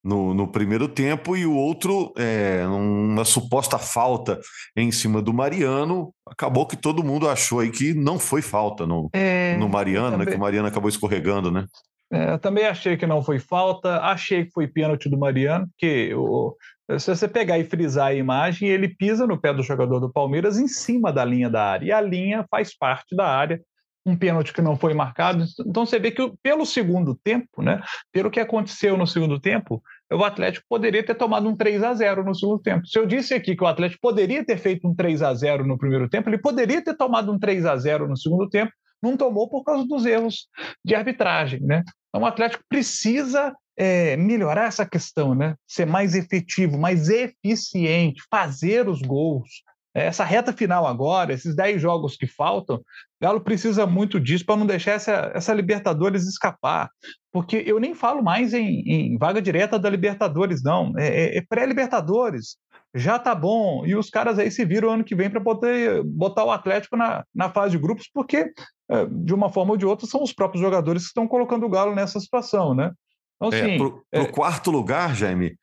No, 0.03 0.33
no 0.33 0.47
primeiro 0.47 0.87
tempo 0.87 1.37
e 1.37 1.45
o 1.45 1.55
outro, 1.55 2.13
é, 2.17 2.65
uma 2.67 3.23
suposta 3.23 3.77
falta 3.77 4.39
em 4.75 4.91
cima 4.91 5.21
do 5.21 5.33
Mariano. 5.33 6.13
Acabou 6.27 6.65
que 6.65 6.75
todo 6.75 7.03
mundo 7.03 7.29
achou 7.29 7.59
aí 7.59 7.69
que 7.69 7.93
não 7.93 8.17
foi 8.17 8.41
falta 8.41 8.85
no, 8.85 9.09
é, 9.13 9.55
no 9.57 9.69
Mariano, 9.69 10.11
também, 10.11 10.25
né, 10.25 10.31
que 10.31 10.37
o 10.37 10.41
Mariano 10.41 10.67
acabou 10.67 10.89
escorregando, 10.89 11.51
né? 11.51 11.65
É, 12.11 12.33
eu 12.33 12.39
também 12.39 12.65
achei 12.65 12.97
que 12.97 13.07
não 13.07 13.23
foi 13.23 13.39
falta, 13.39 14.01
achei 14.01 14.45
que 14.45 14.51
foi 14.51 14.67
pênalti 14.67 15.09
do 15.09 15.17
Mariano, 15.17 15.67
porque 15.67 16.13
o, 16.13 16.55
se 16.99 17.15
você 17.15 17.27
pegar 17.27 17.57
e 17.57 17.63
frisar 17.63 18.07
a 18.07 18.13
imagem, 18.13 18.67
ele 18.67 18.89
pisa 18.89 19.25
no 19.25 19.39
pé 19.39 19.53
do 19.53 19.63
jogador 19.63 19.99
do 19.99 20.11
Palmeiras 20.11 20.59
em 20.59 20.67
cima 20.67 21.13
da 21.13 21.23
linha 21.23 21.49
da 21.49 21.63
área, 21.63 21.85
e 21.85 21.91
a 21.91 22.01
linha 22.01 22.45
faz 22.51 22.75
parte 22.77 23.15
da 23.15 23.25
área, 23.25 23.61
um 24.05 24.15
pênalti 24.15 24.53
que 24.53 24.61
não 24.61 24.75
foi 24.75 24.93
marcado. 24.93 25.45
Então 25.65 25.85
você 25.85 25.99
vê 25.99 26.11
que 26.11 26.31
pelo 26.41 26.65
segundo 26.65 27.15
tempo, 27.15 27.61
né, 27.61 27.81
pelo 28.11 28.31
que 28.31 28.39
aconteceu 28.39 28.97
no 28.97 29.05
segundo 29.05 29.39
tempo, 29.39 29.81
o 30.11 30.23
Atlético 30.23 30.65
poderia 30.67 31.05
ter 31.05 31.15
tomado 31.15 31.47
um 31.47 31.55
3 31.55 31.83
a 31.83 31.93
0 31.93 32.23
no 32.23 32.35
segundo 32.35 32.59
tempo. 32.59 32.85
Se 32.85 32.99
eu 32.99 33.05
disse 33.05 33.33
aqui 33.33 33.55
que 33.55 33.63
o 33.63 33.67
Atlético 33.67 34.01
poderia 34.01 34.43
ter 34.43 34.57
feito 34.57 34.87
um 34.87 34.95
3 34.95 35.21
a 35.21 35.33
0 35.33 35.65
no 35.65 35.77
primeiro 35.77 36.09
tempo, 36.09 36.29
ele 36.29 36.37
poderia 36.37 36.83
ter 36.83 36.95
tomado 36.95 37.31
um 37.31 37.39
3 37.39 37.65
a 37.65 37.77
0 37.77 38.07
no 38.07 38.17
segundo 38.17 38.49
tempo, 38.49 38.71
não 39.01 39.15
tomou 39.15 39.49
por 39.49 39.63
causa 39.63 39.87
dos 39.87 40.05
erros 40.05 40.47
de 40.83 40.93
arbitragem, 40.93 41.61
né? 41.61 41.83
Então 42.09 42.21
o 42.21 42.25
Atlético 42.25 42.63
precisa 42.67 43.55
é, 43.77 44.17
melhorar 44.17 44.65
essa 44.65 44.85
questão, 44.85 45.33
né? 45.33 45.55
Ser 45.65 45.85
mais 45.85 46.13
efetivo, 46.13 46.77
mais 46.77 47.09
eficiente, 47.09 48.21
fazer 48.29 48.87
os 48.87 49.01
gols, 49.01 49.63
essa 49.93 50.23
reta 50.23 50.53
final 50.53 50.85
agora, 50.85 51.33
esses 51.33 51.55
10 51.55 51.81
jogos 51.81 52.15
que 52.15 52.25
faltam, 52.25 52.81
Galo 53.21 53.41
precisa 53.41 53.85
muito 53.85 54.19
disso 54.19 54.45
para 54.45 54.55
não 54.55 54.65
deixar 54.65 54.93
essa, 54.93 55.31
essa 55.33 55.53
Libertadores 55.53 56.27
escapar. 56.27 56.89
Porque 57.31 57.63
eu 57.65 57.79
nem 57.79 57.93
falo 57.93 58.23
mais 58.23 58.53
em, 58.53 58.81
em 58.85 59.17
vaga 59.17 59.41
direta 59.41 59.77
da 59.77 59.89
Libertadores, 59.89 60.63
não. 60.63 60.93
É, 60.97 61.07
é, 61.07 61.37
é 61.37 61.41
pré-Libertadores. 61.41 62.57
Já 62.93 63.17
tá 63.19 63.33
bom. 63.33 63.85
E 63.85 63.95
os 63.95 64.09
caras 64.09 64.39
aí 64.39 64.49
se 64.51 64.65
viram 64.65 64.91
ano 64.91 65.03
que 65.03 65.15
vem 65.15 65.29
para 65.29 65.41
poder 65.41 66.03
botar 66.03 66.43
o 66.43 66.51
Atlético 66.51 66.97
na, 66.97 67.23
na 67.33 67.49
fase 67.49 67.71
de 67.71 67.81
grupos, 67.81 68.09
porque, 68.13 68.51
é, 68.89 69.05
de 69.05 69.33
uma 69.33 69.49
forma 69.49 69.71
ou 69.71 69.77
de 69.77 69.85
outra, 69.85 70.07
são 70.07 70.23
os 70.23 70.33
próprios 70.33 70.61
jogadores 70.61 71.03
que 71.03 71.09
estão 71.09 71.27
colocando 71.27 71.65
o 71.65 71.69
Galo 71.69 71.95
nessa 71.95 72.19
situação, 72.19 72.73
né? 72.73 72.91
Então, 73.35 73.57
é, 73.57 73.61
assim, 73.61 73.77
para 73.77 73.87
o 74.21 74.25
é 74.25 74.25
quarto 74.25 74.69
lugar, 74.69 75.15
Jaime, 75.15 75.55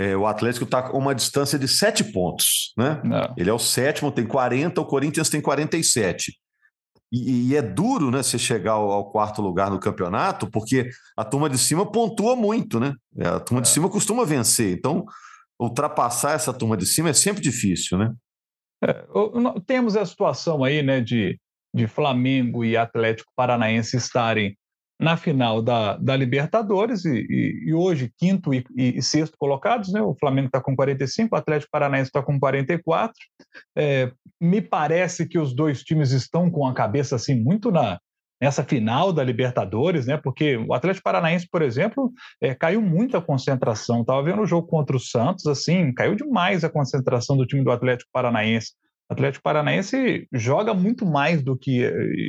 é, 0.00 0.16
o 0.16 0.26
Atlético 0.26 0.64
está 0.64 0.82
com 0.82 0.96
uma 0.96 1.14
distância 1.14 1.58
de 1.58 1.68
sete 1.68 2.02
pontos, 2.02 2.72
né? 2.74 3.02
Não. 3.04 3.34
Ele 3.36 3.50
é 3.50 3.52
o 3.52 3.58
sétimo, 3.58 4.10
tem 4.10 4.26
40, 4.26 4.80
o 4.80 4.86
Corinthians 4.86 5.28
tem 5.28 5.42
47. 5.42 6.32
E, 7.12 7.50
e 7.50 7.56
é 7.56 7.60
duro, 7.60 8.10
né, 8.10 8.22
você 8.22 8.38
chegar 8.38 8.72
ao, 8.72 8.90
ao, 8.90 9.10
quarto 9.10 9.42
lugar 9.42 9.70
no 9.70 9.78
campeonato, 9.78 10.50
porque 10.50 10.88
a 11.14 11.22
turma 11.22 11.50
de 11.50 11.58
cima 11.58 11.84
pontua 11.84 12.34
muito, 12.34 12.80
né? 12.80 12.94
É, 13.18 13.28
a 13.28 13.40
turma 13.40 13.60
é. 13.60 13.62
de 13.62 13.68
cima 13.68 13.90
costuma 13.90 14.24
vencer. 14.24 14.72
Então, 14.72 15.04
ultrapassar 15.60 16.32
essa 16.32 16.54
turma 16.54 16.78
de 16.78 16.86
cima 16.86 17.10
é 17.10 17.12
sempre 17.12 17.42
difícil, 17.42 17.98
né? 17.98 18.10
É, 18.82 19.04
temos 19.66 19.98
a 19.98 20.06
situação 20.06 20.64
aí, 20.64 20.82
né, 20.82 21.02
de, 21.02 21.38
de 21.74 21.86
Flamengo 21.86 22.64
e 22.64 22.74
Atlético 22.74 23.30
Paranaense 23.36 23.98
estarem 23.98 24.56
na 25.00 25.16
final 25.16 25.62
da, 25.62 25.96
da 25.96 26.14
Libertadores 26.14 27.04
e, 27.06 27.26
e, 27.28 27.68
e 27.68 27.74
hoje 27.74 28.12
quinto 28.18 28.52
e, 28.52 28.62
e, 28.76 29.00
sexto 29.00 29.36
colocados, 29.38 29.90
né? 29.92 30.02
O 30.02 30.14
Flamengo 30.14 30.46
está 30.46 30.60
com 30.60 30.76
45, 30.76 31.34
o 31.34 31.38
Atlético 31.38 31.70
Paranaense 31.72 32.08
está 32.08 32.22
com 32.22 32.38
44. 32.38 33.14
É, 33.76 34.12
me 34.38 34.60
parece 34.60 35.26
que 35.26 35.38
os 35.38 35.54
dois 35.54 35.82
times 35.82 36.10
estão 36.12 36.50
com 36.50 36.66
a 36.66 36.74
cabeça 36.74 37.16
assim 37.16 37.34
muito 37.34 37.70
na 37.70 37.98
nessa 38.40 38.64
final 38.64 39.12
da 39.12 39.22
Libertadores, 39.22 40.06
né? 40.06 40.16
Porque 40.16 40.56
o 40.56 40.72
Atlético 40.72 41.04
Paranaense, 41.04 41.46
por 41.50 41.60
exemplo, 41.60 42.10
é, 42.40 42.54
caiu 42.54 42.80
muito 42.80 43.16
a 43.16 43.22
concentração. 43.22 44.00
Estava 44.00 44.22
vendo 44.22 44.40
o 44.40 44.46
jogo 44.46 44.66
contra 44.66 44.96
o 44.96 45.00
Santos, 45.00 45.46
assim, 45.46 45.92
caiu 45.92 46.14
demais 46.14 46.64
a 46.64 46.70
concentração 46.70 47.36
do 47.36 47.46
time 47.46 47.62
do 47.62 47.70
Atlético 47.70 48.10
Paranaense. 48.10 48.72
Atlético 49.10 49.42
Paranaense 49.42 50.28
joga 50.32 50.72
muito 50.72 51.04
mais 51.04 51.42
do 51.42 51.56
que 51.56 51.80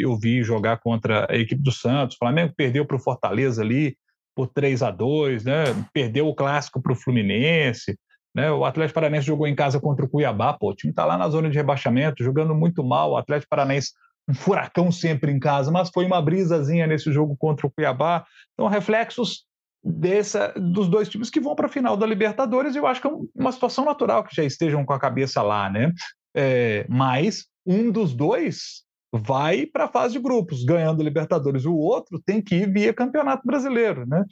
eu 0.02 0.18
vi 0.18 0.42
jogar 0.42 0.80
contra 0.80 1.28
a 1.30 1.38
equipe 1.38 1.62
do 1.62 1.72
Santos. 1.72 2.16
O 2.16 2.20
Flamengo 2.20 2.54
perdeu 2.58 2.86
para 2.86 2.98
o 2.98 3.00
Fortaleza 3.00 3.62
ali 3.62 3.96
por 4.36 4.48
3 4.48 4.82
a 4.82 4.90
2 4.90 5.44
né? 5.44 5.66
Perdeu 5.94 6.28
o 6.28 6.34
clássico 6.34 6.82
para 6.82 6.94
o 6.94 6.96
Fluminense. 6.96 7.96
Né? 8.36 8.52
O 8.52 8.66
Atlético 8.66 8.96
Paranaense 8.96 9.28
jogou 9.28 9.46
em 9.46 9.54
casa 9.54 9.80
contra 9.80 10.06
o 10.06 10.10
Cuiabá, 10.10 10.54
pô, 10.54 10.72
o 10.72 10.76
time 10.76 10.92
está 10.92 11.06
lá 11.06 11.18
na 11.18 11.30
zona 11.30 11.52
de 11.52 11.58
rebaixamento, 11.58 12.24
jogando 12.24 12.56
muito 12.56 12.84
mal. 12.84 13.12
O 13.12 13.18
Atlético 13.18 13.50
Paranaense, 13.50 13.92
um 14.28 14.34
furacão 14.34 14.92
sempre 14.92 15.32
em 15.32 15.40
casa, 15.40 15.70
mas 15.70 15.92
foi 15.94 16.06
uma 16.06 16.22
brisazinha 16.22 16.88
nesse 16.88 17.12
jogo 17.12 17.36
contra 17.38 17.68
o 17.68 17.72
Cuiabá. 17.72 18.26
Então, 18.54 18.68
reflexos 18.68 19.46
dessa, 19.84 20.54
dos 20.56 20.88
dois 20.88 21.10
times 21.10 21.30
que 21.30 21.42
vão 21.42 21.56
para 21.56 21.68
a 21.68 21.70
final 21.70 21.96
da 21.96 22.08
Libertadores, 22.08 22.76
eu 22.76 22.88
acho 22.88 23.02
que 23.02 23.08
é 23.08 23.12
uma 23.36 23.52
situação 23.52 23.86
natural 23.86 24.24
que 24.24 24.36
já 24.36 24.44
estejam 24.44 24.84
com 24.84 24.94
a 24.94 25.00
cabeça 25.00 25.44
lá, 25.44 25.70
né? 25.70 25.92
É, 26.36 26.86
mas 26.90 27.46
um 27.66 27.92
dos 27.92 28.14
dois 28.14 28.84
vai 29.14 29.66
para 29.66 29.86
a 29.86 29.92
fase 29.92 30.14
de 30.14 30.20
grupos, 30.20 30.64
ganhando 30.64 31.04
Libertadores. 31.04 31.66
O 31.66 31.76
outro 31.76 32.22
tem 32.26 32.42
que 32.42 32.56
ir 32.56 32.72
via 32.72 32.94
Campeonato 32.94 33.46
Brasileiro, 33.46 34.06
né? 34.06 34.24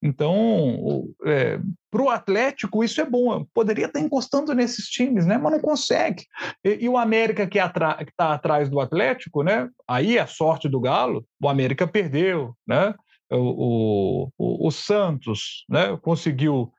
Então, 0.00 1.08
é, 1.24 1.58
para 1.90 2.02
o 2.02 2.08
Atlético 2.08 2.84
isso 2.84 3.00
é 3.00 3.04
bom. 3.04 3.44
Poderia 3.52 3.86
estar 3.86 3.98
encostando 3.98 4.54
nesses 4.54 4.86
times, 4.86 5.26
né? 5.26 5.36
Mas 5.36 5.52
não 5.52 5.60
consegue. 5.60 6.24
E, 6.64 6.84
e 6.84 6.88
o 6.88 6.96
América 6.96 7.46
que 7.48 7.58
está 7.58 8.32
atrás 8.32 8.68
do 8.68 8.78
Atlético, 8.78 9.42
né? 9.42 9.68
Aí 9.88 10.18
a 10.18 10.26
sorte 10.26 10.68
do 10.68 10.80
Galo. 10.80 11.26
O 11.42 11.48
América 11.48 11.86
perdeu, 11.86 12.54
né? 12.66 12.94
O, 13.30 14.30
o, 14.38 14.68
o 14.68 14.70
Santos, 14.70 15.64
né? 15.68 15.98
Conseguiu 16.00 16.72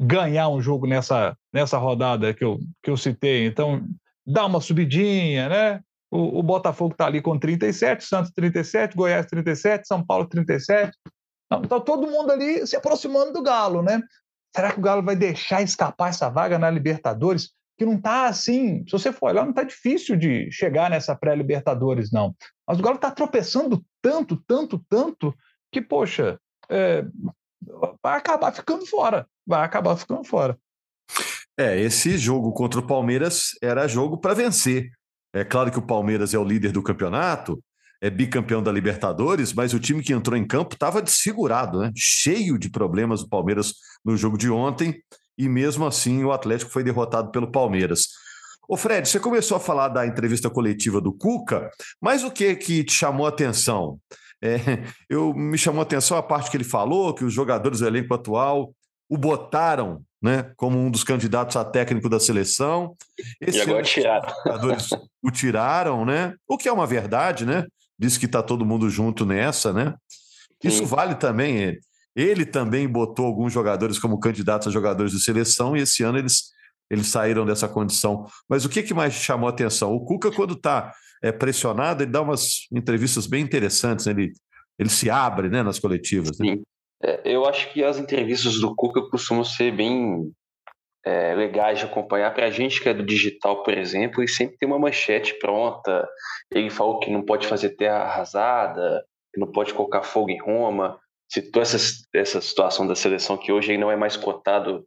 ganhar 0.00 0.48
um 0.48 0.60
jogo 0.60 0.86
nessa 0.86 1.36
nessa 1.52 1.78
rodada 1.78 2.34
que 2.34 2.44
eu, 2.44 2.58
que 2.82 2.90
eu 2.90 2.96
citei. 2.96 3.46
Então 3.46 3.86
dá 4.28 4.44
uma 4.44 4.60
subidinha, 4.60 5.48
né? 5.48 5.80
O, 6.10 6.40
o 6.40 6.42
Botafogo 6.42 6.92
está 6.92 7.06
ali 7.06 7.20
com 7.20 7.38
37, 7.38 8.04
Santos 8.04 8.30
37, 8.32 8.96
Goiás 8.96 9.26
37, 9.26 9.86
São 9.86 10.04
Paulo 10.04 10.26
37. 10.26 10.92
Então, 11.46 11.62
tá 11.62 11.80
todo 11.80 12.10
mundo 12.10 12.30
ali 12.30 12.66
se 12.66 12.76
aproximando 12.76 13.32
do 13.32 13.42
Galo, 13.42 13.82
né? 13.82 14.00
Será 14.54 14.72
que 14.72 14.78
o 14.78 14.82
Galo 14.82 15.02
vai 15.02 15.16
deixar 15.16 15.62
escapar 15.62 16.10
essa 16.10 16.28
vaga 16.28 16.58
na 16.58 16.70
Libertadores? 16.70 17.50
Que 17.78 17.86
não 17.86 17.94
está 17.94 18.26
assim, 18.26 18.84
se 18.86 18.92
você 18.92 19.12
for 19.12 19.30
olhar, 19.30 19.44
não 19.44 19.50
está 19.50 19.62
difícil 19.62 20.16
de 20.16 20.50
chegar 20.50 20.90
nessa 20.90 21.14
pré-Libertadores, 21.14 22.10
não. 22.10 22.34
Mas 22.66 22.78
o 22.78 22.82
Galo 22.82 22.96
está 22.96 23.10
tropeçando 23.10 23.84
tanto, 24.02 24.36
tanto, 24.46 24.84
tanto, 24.88 25.34
que, 25.70 25.80
poxa, 25.80 26.38
é, 26.68 27.04
vai 28.02 28.18
acabar 28.18 28.52
ficando 28.52 28.84
fora. 28.86 29.26
Vai 29.46 29.62
acabar 29.62 29.96
ficando 29.96 30.24
fora. 30.24 30.58
É, 31.58 31.76
esse 31.80 32.16
jogo 32.16 32.52
contra 32.52 32.78
o 32.78 32.86
Palmeiras 32.86 33.50
era 33.60 33.88
jogo 33.88 34.16
para 34.16 34.32
vencer. 34.32 34.90
É 35.34 35.44
claro 35.44 35.72
que 35.72 35.78
o 35.78 35.86
Palmeiras 35.86 36.32
é 36.32 36.38
o 36.38 36.44
líder 36.44 36.70
do 36.70 36.84
campeonato, 36.84 37.60
é 38.00 38.08
bicampeão 38.08 38.62
da 38.62 38.70
Libertadores, 38.70 39.52
mas 39.52 39.74
o 39.74 39.80
time 39.80 40.00
que 40.00 40.12
entrou 40.12 40.36
em 40.36 40.46
campo 40.46 40.74
estava 40.74 41.02
desfigurado, 41.02 41.80
né? 41.80 41.90
cheio 41.96 42.56
de 42.56 42.70
problemas 42.70 43.22
o 43.22 43.28
Palmeiras 43.28 43.74
no 44.04 44.16
jogo 44.16 44.38
de 44.38 44.48
ontem, 44.48 45.02
e 45.36 45.48
mesmo 45.48 45.84
assim 45.84 46.22
o 46.22 46.30
Atlético 46.30 46.70
foi 46.70 46.84
derrotado 46.84 47.32
pelo 47.32 47.50
Palmeiras. 47.50 48.06
Ô 48.68 48.76
Fred, 48.76 49.08
você 49.08 49.18
começou 49.18 49.56
a 49.56 49.60
falar 49.60 49.88
da 49.88 50.06
entrevista 50.06 50.48
coletiva 50.48 51.00
do 51.00 51.12
Cuca, 51.12 51.70
mas 52.00 52.22
o 52.22 52.30
que 52.30 52.54
que 52.54 52.84
te 52.84 52.92
chamou 52.92 53.26
a 53.26 53.30
atenção? 53.30 53.98
É, 54.40 54.58
eu 55.10 55.34
me 55.34 55.58
chamou 55.58 55.80
a 55.80 55.82
atenção 55.82 56.16
a 56.16 56.22
parte 56.22 56.52
que 56.52 56.56
ele 56.56 56.62
falou 56.62 57.12
que 57.12 57.24
os 57.24 57.34
jogadores 57.34 57.80
do 57.80 57.86
elenco 57.86 58.14
atual 58.14 58.72
o 59.08 59.18
botaram 59.18 60.04
né, 60.20 60.50
como 60.56 60.78
um 60.78 60.90
dos 60.90 61.04
candidatos 61.04 61.56
a 61.56 61.64
técnico 61.64 62.08
da 62.08 62.18
seleção. 62.18 62.96
Esse 63.40 63.58
e 63.58 63.60
agora 63.62 63.82
tiraram. 63.82 64.28
jogadores 64.44 64.90
o 65.22 65.30
tiraram, 65.30 66.04
né? 66.04 66.34
O 66.46 66.56
que 66.56 66.68
é 66.68 66.72
uma 66.72 66.86
verdade, 66.86 67.46
né? 67.46 67.64
Diz 67.98 68.16
que 68.16 68.26
está 68.26 68.42
todo 68.42 68.66
mundo 68.66 68.88
junto 68.90 69.24
nessa, 69.24 69.72
né? 69.72 69.94
Isso 70.62 70.78
Sim. 70.78 70.86
vale 70.86 71.14
também. 71.14 71.78
Ele 72.16 72.44
também 72.44 72.88
botou 72.88 73.26
alguns 73.26 73.52
jogadores 73.52 73.98
como 73.98 74.18
candidatos 74.18 74.68
a 74.68 74.70
jogadores 74.70 75.12
de 75.12 75.22
seleção 75.22 75.76
e 75.76 75.82
esse 75.82 76.02
ano 76.02 76.18
eles, 76.18 76.50
eles 76.90 77.06
saíram 77.06 77.46
dessa 77.46 77.68
condição. 77.68 78.26
Mas 78.48 78.64
o 78.64 78.68
que, 78.68 78.82
que 78.82 78.92
mais 78.92 79.14
chamou 79.14 79.48
a 79.48 79.52
atenção? 79.52 79.92
O 79.92 80.04
Cuca, 80.04 80.32
quando 80.32 80.54
está 80.54 80.92
é, 81.22 81.30
pressionado, 81.30 82.02
ele 82.02 82.10
dá 82.10 82.20
umas 82.20 82.66
entrevistas 82.72 83.26
bem 83.26 83.44
interessantes, 83.44 84.06
né? 84.06 84.12
ele, 84.12 84.32
ele 84.78 84.88
se 84.88 85.08
abre 85.08 85.48
né, 85.48 85.62
nas 85.62 85.78
coletivas. 85.78 86.38
Né? 86.38 86.58
É, 87.02 87.20
eu 87.24 87.46
acho 87.46 87.72
que 87.72 87.84
as 87.84 87.98
entrevistas 87.98 88.60
do 88.60 88.74
Cuca 88.74 89.02
costumam 89.08 89.44
ser 89.44 89.72
bem 89.72 90.32
é, 91.04 91.34
legais 91.34 91.78
de 91.78 91.84
acompanhar 91.84 92.34
para 92.34 92.46
a 92.46 92.50
gente 92.50 92.80
que 92.80 92.88
é 92.88 92.94
do 92.94 93.04
digital, 93.04 93.62
por 93.62 93.72
exemplo, 93.72 94.22
e 94.22 94.28
sempre 94.28 94.56
tem 94.58 94.68
uma 94.68 94.78
manchete 94.78 95.38
pronta. 95.38 96.08
Ele 96.52 96.70
falou 96.70 96.98
que 96.98 97.10
não 97.10 97.24
pode 97.24 97.46
fazer 97.46 97.76
terra 97.76 97.98
arrasada, 97.98 99.04
que 99.32 99.40
não 99.40 99.50
pode 99.50 99.72
colocar 99.72 100.02
fogo 100.02 100.30
em 100.30 100.40
Roma. 100.40 100.98
Citou 101.30 101.62
essa, 101.62 101.78
essa 102.14 102.40
situação 102.40 102.86
da 102.86 102.94
seleção 102.94 103.36
que 103.36 103.52
hoje 103.52 103.76
não 103.76 103.90
é 103.90 103.96
mais 103.96 104.16
cotado 104.16 104.84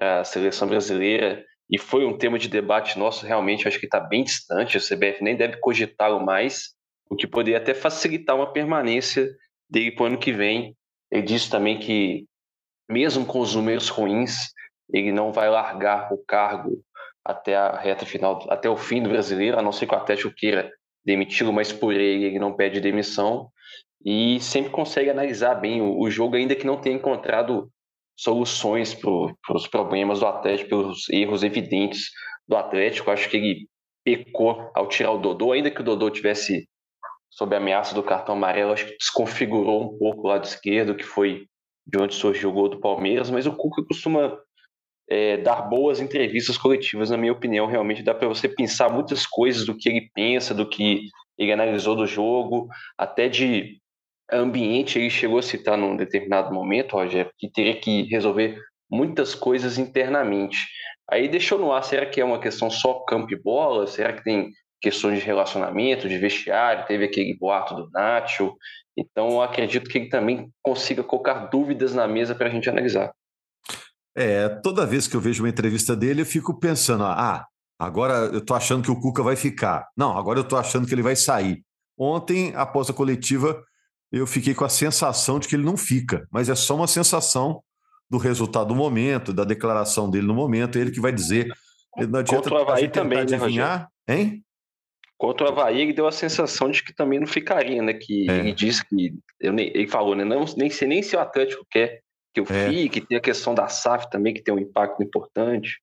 a 0.00 0.24
seleção 0.24 0.66
brasileira 0.66 1.44
e 1.70 1.78
foi 1.78 2.04
um 2.04 2.16
tema 2.16 2.38
de 2.38 2.48
debate 2.48 2.98
nosso 2.98 3.24
realmente 3.24 3.68
acho 3.68 3.78
que 3.78 3.86
está 3.86 4.00
bem 4.00 4.24
distante. 4.24 4.76
A 4.76 4.80
CBF 4.80 5.22
nem 5.22 5.36
deve 5.36 5.58
cogitá-lo 5.58 6.24
mais, 6.24 6.70
o 7.08 7.16
que 7.16 7.26
poderia 7.26 7.58
até 7.58 7.72
facilitar 7.72 8.34
uma 8.34 8.52
permanência 8.52 9.28
dele 9.70 9.92
para 9.92 10.04
o 10.04 10.06
ano 10.06 10.18
que 10.18 10.32
vem 10.32 10.74
ele 11.12 11.22
disse 11.22 11.50
também 11.50 11.78
que, 11.78 12.24
mesmo 12.90 13.26
com 13.26 13.38
os 13.40 13.54
números 13.54 13.90
ruins, 13.90 14.32
ele 14.90 15.12
não 15.12 15.30
vai 15.30 15.50
largar 15.50 16.10
o 16.10 16.16
cargo 16.26 16.82
até 17.22 17.54
a 17.54 17.76
reta 17.78 18.06
final, 18.06 18.46
até 18.48 18.68
o 18.68 18.76
fim 18.76 19.02
do 19.02 19.10
brasileiro, 19.10 19.58
a 19.58 19.62
não 19.62 19.72
ser 19.72 19.86
que 19.86 19.94
o 19.94 19.98
Atlético 19.98 20.34
queira 20.34 20.72
demiti-lo, 21.04 21.52
mas 21.52 21.70
por 21.70 21.92
ele 21.92 22.24
ele 22.24 22.38
não 22.38 22.56
pede 22.56 22.80
demissão 22.80 23.50
e 24.04 24.40
sempre 24.40 24.70
consegue 24.70 25.10
analisar 25.10 25.54
bem 25.56 25.82
o, 25.82 26.00
o 26.00 26.10
jogo, 26.10 26.34
ainda 26.34 26.56
que 26.56 26.66
não 26.66 26.80
tenha 26.80 26.96
encontrado 26.96 27.70
soluções 28.16 28.94
para 28.94 29.54
os 29.54 29.66
problemas 29.68 30.20
do 30.20 30.26
Atlético, 30.26 30.70
pelos 30.70 31.08
erros 31.10 31.42
evidentes 31.42 32.06
do 32.48 32.56
Atlético. 32.56 33.10
Acho 33.10 33.28
que 33.28 33.36
ele 33.36 33.68
pecou 34.02 34.70
ao 34.74 34.88
tirar 34.88 35.12
o 35.12 35.18
Dodô, 35.18 35.52
ainda 35.52 35.70
que 35.70 35.80
o 35.80 35.84
Dodô 35.84 36.10
tivesse 36.10 36.66
sob 37.32 37.54
a 37.54 37.58
ameaça 37.58 37.94
do 37.94 38.02
cartão 38.02 38.34
amarelo, 38.34 38.72
acho 38.72 38.86
que 38.86 38.96
desconfigurou 38.96 39.82
um 39.82 39.98
pouco 39.98 40.22
o 40.22 40.28
lado 40.28 40.44
esquerdo, 40.44 40.94
que 40.94 41.02
foi 41.02 41.46
de 41.86 41.98
onde 41.98 42.14
surgiu 42.14 42.50
o 42.50 42.52
gol 42.52 42.68
do 42.68 42.80
Palmeiras, 42.80 43.30
mas 43.30 43.46
o 43.46 43.56
Cuca 43.56 43.82
costuma 43.84 44.38
é, 45.08 45.38
dar 45.38 45.62
boas 45.62 45.98
entrevistas 45.98 46.56
coletivas, 46.56 47.10
na 47.10 47.16
minha 47.16 47.32
opinião, 47.32 47.66
realmente 47.66 48.02
dá 48.02 48.14
para 48.14 48.28
você 48.28 48.48
pensar 48.48 48.90
muitas 48.90 49.26
coisas 49.26 49.64
do 49.64 49.76
que 49.76 49.88
ele 49.88 50.10
pensa, 50.14 50.54
do 50.54 50.68
que 50.68 51.08
ele 51.38 51.52
analisou 51.52 51.96
do 51.96 52.06
jogo, 52.06 52.68
até 52.96 53.28
de 53.28 53.78
ambiente, 54.30 54.98
ele 54.98 55.10
chegou 55.10 55.38
a 55.38 55.42
citar 55.42 55.76
num 55.76 55.96
determinado 55.96 56.54
momento, 56.54 56.92
Rogério, 56.92 57.32
que 57.38 57.50
teria 57.50 57.78
que 57.78 58.04
resolver 58.04 58.58
muitas 58.90 59.34
coisas 59.34 59.78
internamente. 59.78 60.58
Aí 61.10 61.28
deixou 61.28 61.58
no 61.58 61.72
ar, 61.72 61.82
será 61.82 62.06
que 62.06 62.20
é 62.20 62.24
uma 62.24 62.40
questão 62.40 62.70
só 62.70 63.00
campo 63.00 63.32
e 63.32 63.42
bola? 63.42 63.86
Será 63.86 64.12
que 64.12 64.22
tem 64.22 64.50
questões 64.82 65.20
de 65.20 65.24
relacionamento, 65.24 66.08
de 66.08 66.18
vestiário, 66.18 66.84
teve 66.86 67.04
aquele 67.04 67.36
boato 67.38 67.74
do 67.74 67.88
Nacho. 67.90 68.54
Então, 68.96 69.40
acredito 69.40 69.88
que 69.88 69.96
ele 69.96 70.08
também 70.08 70.50
consiga 70.60 71.04
colocar 71.04 71.46
dúvidas 71.46 71.94
na 71.94 72.08
mesa 72.08 72.34
para 72.34 72.48
a 72.48 72.50
gente 72.50 72.68
analisar. 72.68 73.12
É, 74.14 74.48
toda 74.48 74.84
vez 74.84 75.06
que 75.06 75.16
eu 75.16 75.20
vejo 75.20 75.42
uma 75.42 75.48
entrevista 75.48 75.96
dele, 75.96 76.22
eu 76.22 76.26
fico 76.26 76.58
pensando: 76.58 77.04
ah, 77.04 77.46
agora 77.78 78.14
eu 78.26 78.38
estou 78.38 78.56
achando 78.56 78.82
que 78.82 78.90
o 78.90 79.00
Cuca 79.00 79.22
vai 79.22 79.36
ficar. 79.36 79.88
Não, 79.96 80.18
agora 80.18 80.40
eu 80.40 80.42
estou 80.42 80.58
achando 80.58 80.86
que 80.86 80.94
ele 80.94 81.00
vai 81.00 81.16
sair. 81.16 81.62
Ontem, 81.96 82.52
após 82.54 82.90
a 82.90 82.92
coletiva, 82.92 83.62
eu 84.10 84.26
fiquei 84.26 84.52
com 84.52 84.64
a 84.64 84.68
sensação 84.68 85.38
de 85.38 85.48
que 85.48 85.54
ele 85.54 85.64
não 85.64 85.76
fica, 85.76 86.26
mas 86.30 86.48
é 86.48 86.54
só 86.54 86.74
uma 86.74 86.88
sensação 86.88 87.62
do 88.10 88.18
resultado 88.18 88.68
do 88.68 88.74
momento, 88.74 89.32
da 89.32 89.44
declaração 89.44 90.10
dele 90.10 90.26
no 90.26 90.34
momento, 90.34 90.78
ele 90.78 90.90
que 90.90 91.00
vai 91.00 91.12
dizer. 91.12 91.48
Não 91.96 92.18
adianta 92.18 92.50
Contra 92.50 92.54
o 92.54 92.58
Havaí 92.58 92.88
também, 92.88 93.18
né, 93.18 93.22
adivinhar, 93.22 93.88
né, 94.06 94.14
hein? 94.14 94.44
Contra 95.22 95.46
o 95.46 95.48
Havaí, 95.50 95.82
ele 95.82 95.92
deu 95.92 96.08
a 96.08 96.10
sensação 96.10 96.68
de 96.68 96.82
que 96.82 96.92
também 96.92 97.20
não 97.20 97.28
ficaria, 97.28 97.80
né? 97.80 97.94
Que 97.94 98.28
é. 98.28 98.38
ele 98.38 98.52
disse 98.52 98.84
que. 98.84 99.14
Eu 99.38 99.52
nem, 99.52 99.68
ele 99.68 99.86
falou, 99.86 100.16
né? 100.16 100.24
Não, 100.24 100.44
nem 100.56 100.68
sei 100.68 100.88
nem 100.88 101.00
se 101.00 101.14
o 101.14 101.20
Atlético 101.20 101.64
quer 101.70 102.00
que 102.34 102.40
eu 102.40 102.46
é. 102.50 102.68
fique, 102.68 103.00
tem 103.00 103.16
a 103.16 103.20
questão 103.20 103.54
da 103.54 103.68
SAF 103.68 104.10
também, 104.10 104.34
que 104.34 104.42
tem 104.42 104.52
um 104.52 104.58
impacto 104.58 105.00
importante. 105.00 105.80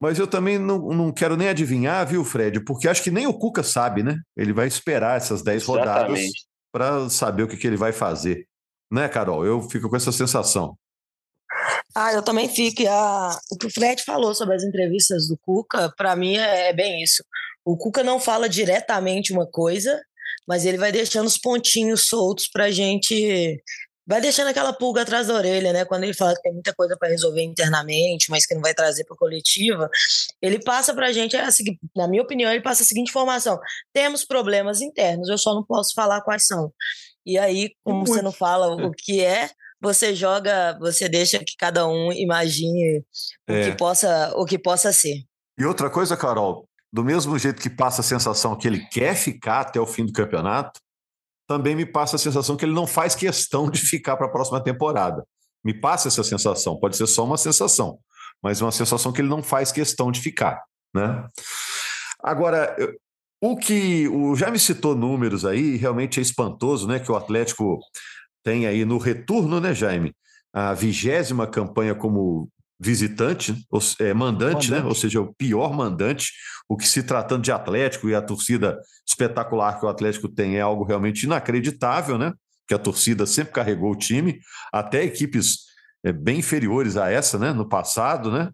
Mas 0.00 0.20
eu 0.20 0.28
também 0.28 0.56
não, 0.56 0.78
não 0.90 1.10
quero 1.10 1.36
nem 1.36 1.48
adivinhar, 1.48 2.06
viu, 2.06 2.24
Fred? 2.24 2.60
Porque 2.60 2.86
acho 2.86 3.02
que 3.02 3.10
nem 3.10 3.26
o 3.26 3.34
Cuca 3.34 3.64
sabe, 3.64 4.04
né? 4.04 4.20
Ele 4.36 4.52
vai 4.52 4.68
esperar 4.68 5.16
essas 5.16 5.42
10 5.42 5.64
rodadas 5.64 6.20
para 6.70 7.10
saber 7.10 7.42
o 7.42 7.48
que, 7.48 7.56
que 7.56 7.66
ele 7.66 7.76
vai 7.76 7.90
fazer. 7.90 8.46
Né, 8.88 9.08
Carol? 9.08 9.44
Eu 9.44 9.62
fico 9.62 9.90
com 9.90 9.96
essa 9.96 10.12
sensação. 10.12 10.78
Ah, 11.92 12.12
eu 12.12 12.22
também 12.22 12.48
fico. 12.48 12.86
A... 12.88 13.36
O 13.50 13.58
que 13.58 13.66
o 13.66 13.72
Fred 13.72 14.00
falou 14.04 14.32
sobre 14.32 14.54
as 14.54 14.62
entrevistas 14.62 15.26
do 15.26 15.36
Cuca, 15.38 15.92
para 15.96 16.14
mim 16.14 16.36
é 16.36 16.72
bem 16.72 17.02
isso. 17.02 17.24
O 17.64 17.76
Cuca 17.76 18.02
não 18.02 18.20
fala 18.20 18.48
diretamente 18.48 19.32
uma 19.32 19.46
coisa, 19.46 20.00
mas 20.46 20.64
ele 20.66 20.78
vai 20.78 20.92
deixando 20.92 21.26
os 21.26 21.38
pontinhos 21.38 22.06
soltos 22.06 22.48
para 22.48 22.64
a 22.64 22.70
gente 22.70 23.62
vai 24.06 24.20
deixando 24.20 24.48
aquela 24.48 24.72
pulga 24.72 25.02
atrás 25.02 25.28
da 25.28 25.34
orelha, 25.34 25.72
né? 25.72 25.84
Quando 25.84 26.04
ele 26.04 26.14
fala 26.14 26.34
que 26.34 26.42
tem 26.42 26.52
muita 26.52 26.74
coisa 26.74 26.96
para 26.96 27.08
resolver 27.08 27.42
internamente, 27.42 28.30
mas 28.30 28.46
que 28.46 28.54
não 28.54 28.60
vai 28.60 28.74
trazer 28.74 29.04
para 29.04 29.14
a 29.14 29.18
coletiva, 29.18 29.88
ele 30.42 30.62
passa 30.62 30.94
para 30.94 31.06
a 31.06 31.12
gente, 31.12 31.36
é 31.36 31.46
na 31.96 32.06
minha 32.06 32.22
opinião, 32.22 32.50
ele 32.50 32.62
passa 32.62 32.82
a 32.82 32.86
seguinte 32.86 33.08
informação: 33.08 33.58
temos 33.92 34.24
problemas 34.24 34.80
internos, 34.80 35.28
eu 35.28 35.38
só 35.38 35.54
não 35.54 35.64
posso 35.64 35.94
falar 35.94 36.20
quais 36.20 36.46
são. 36.46 36.72
E 37.24 37.38
aí, 37.38 37.70
como 37.82 38.06
você 38.06 38.20
não 38.20 38.32
fala 38.32 38.74
o 38.86 38.90
que 38.90 39.24
é, 39.24 39.48
você 39.80 40.14
joga, 40.14 40.76
você 40.78 41.08
deixa 41.08 41.38
que 41.38 41.56
cada 41.58 41.86
um 41.86 42.12
imagine 42.12 43.02
é. 43.48 43.52
o 43.52 43.64
que 43.64 43.78
possa, 43.78 44.32
o 44.36 44.44
que 44.44 44.58
possa 44.58 44.92
ser. 44.92 45.24
E 45.58 45.64
outra 45.64 45.88
coisa, 45.88 46.16
Carol, 46.16 46.68
do 46.94 47.02
mesmo 47.02 47.36
jeito 47.36 47.60
que 47.60 47.68
passa 47.68 48.02
a 48.02 48.04
sensação 48.04 48.56
que 48.56 48.68
ele 48.68 48.86
quer 48.86 49.16
ficar 49.16 49.62
até 49.62 49.80
o 49.80 49.86
fim 49.86 50.06
do 50.06 50.12
campeonato, 50.12 50.80
também 51.44 51.74
me 51.74 51.84
passa 51.84 52.14
a 52.14 52.18
sensação 52.20 52.56
que 52.56 52.64
ele 52.64 52.72
não 52.72 52.86
faz 52.86 53.16
questão 53.16 53.68
de 53.68 53.80
ficar 53.80 54.16
para 54.16 54.28
a 54.28 54.30
próxima 54.30 54.62
temporada. 54.62 55.26
Me 55.64 55.74
passa 55.74 56.06
essa 56.06 56.22
sensação, 56.22 56.78
pode 56.78 56.96
ser 56.96 57.08
só 57.08 57.24
uma 57.24 57.36
sensação, 57.36 57.98
mas 58.40 58.60
uma 58.62 58.70
sensação 58.70 59.12
que 59.12 59.20
ele 59.20 59.28
não 59.28 59.42
faz 59.42 59.72
questão 59.72 60.12
de 60.12 60.20
ficar, 60.20 60.62
né? 60.94 61.26
Agora, 62.22 62.76
o 63.42 63.56
que 63.56 64.06
o 64.06 64.36
já 64.36 64.48
me 64.48 64.58
citou 64.58 64.94
números 64.94 65.44
aí, 65.44 65.74
realmente 65.74 66.20
é 66.20 66.22
espantoso, 66.22 66.86
né? 66.86 67.00
Que 67.00 67.10
o 67.10 67.16
Atlético 67.16 67.80
tem 68.44 68.68
aí 68.68 68.84
no 68.84 68.98
retorno, 68.98 69.58
né, 69.58 69.74
Jaime? 69.74 70.14
A 70.52 70.72
vigésima 70.72 71.44
campanha 71.44 71.92
como 71.92 72.48
visitante, 72.78 73.54
ou, 73.70 73.80
é, 74.00 74.12
mandante, 74.12 74.14
mandante, 74.14 74.70
né? 74.70 74.82
Ou 74.84 74.94
seja, 74.94 75.20
o 75.20 75.34
pior 75.34 75.72
mandante. 75.72 76.32
O 76.68 76.76
que 76.76 76.88
se 76.88 77.02
tratando 77.02 77.42
de 77.42 77.52
Atlético 77.52 78.08
e 78.08 78.14
a 78.14 78.22
torcida 78.22 78.78
espetacular 79.06 79.78
que 79.78 79.84
o 79.84 79.88
Atlético 79.88 80.28
tem 80.28 80.56
é 80.56 80.60
algo 80.60 80.84
realmente 80.84 81.24
inacreditável, 81.24 82.16
né? 82.16 82.32
Que 82.66 82.74
a 82.74 82.78
torcida 82.78 83.26
sempre 83.26 83.52
carregou 83.52 83.92
o 83.92 83.96
time, 83.96 84.40
até 84.72 85.04
equipes 85.04 85.64
é, 86.02 86.12
bem 86.12 86.38
inferiores 86.38 86.96
a 86.96 87.10
essa, 87.10 87.38
né? 87.38 87.52
No 87.52 87.68
passado, 87.68 88.30
né? 88.30 88.50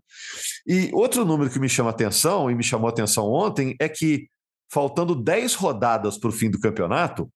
E 0.67 0.91
outro 0.93 1.25
número 1.25 1.51
que 1.51 1.59
me 1.59 1.69
chama 1.69 1.91
atenção 1.91 2.51
e 2.51 2.55
me 2.55 2.63
chamou 2.63 2.89
atenção 2.89 3.27
ontem 3.27 3.75
é 3.81 3.89
que 3.89 4.29
faltando 4.73 5.15
10 5.15 5.55
rodadas 5.55 6.17
para 6.17 6.29
o 6.29 6.33
fim 6.33 6.49
do 6.49 6.61
campeonato, 6.61 7.29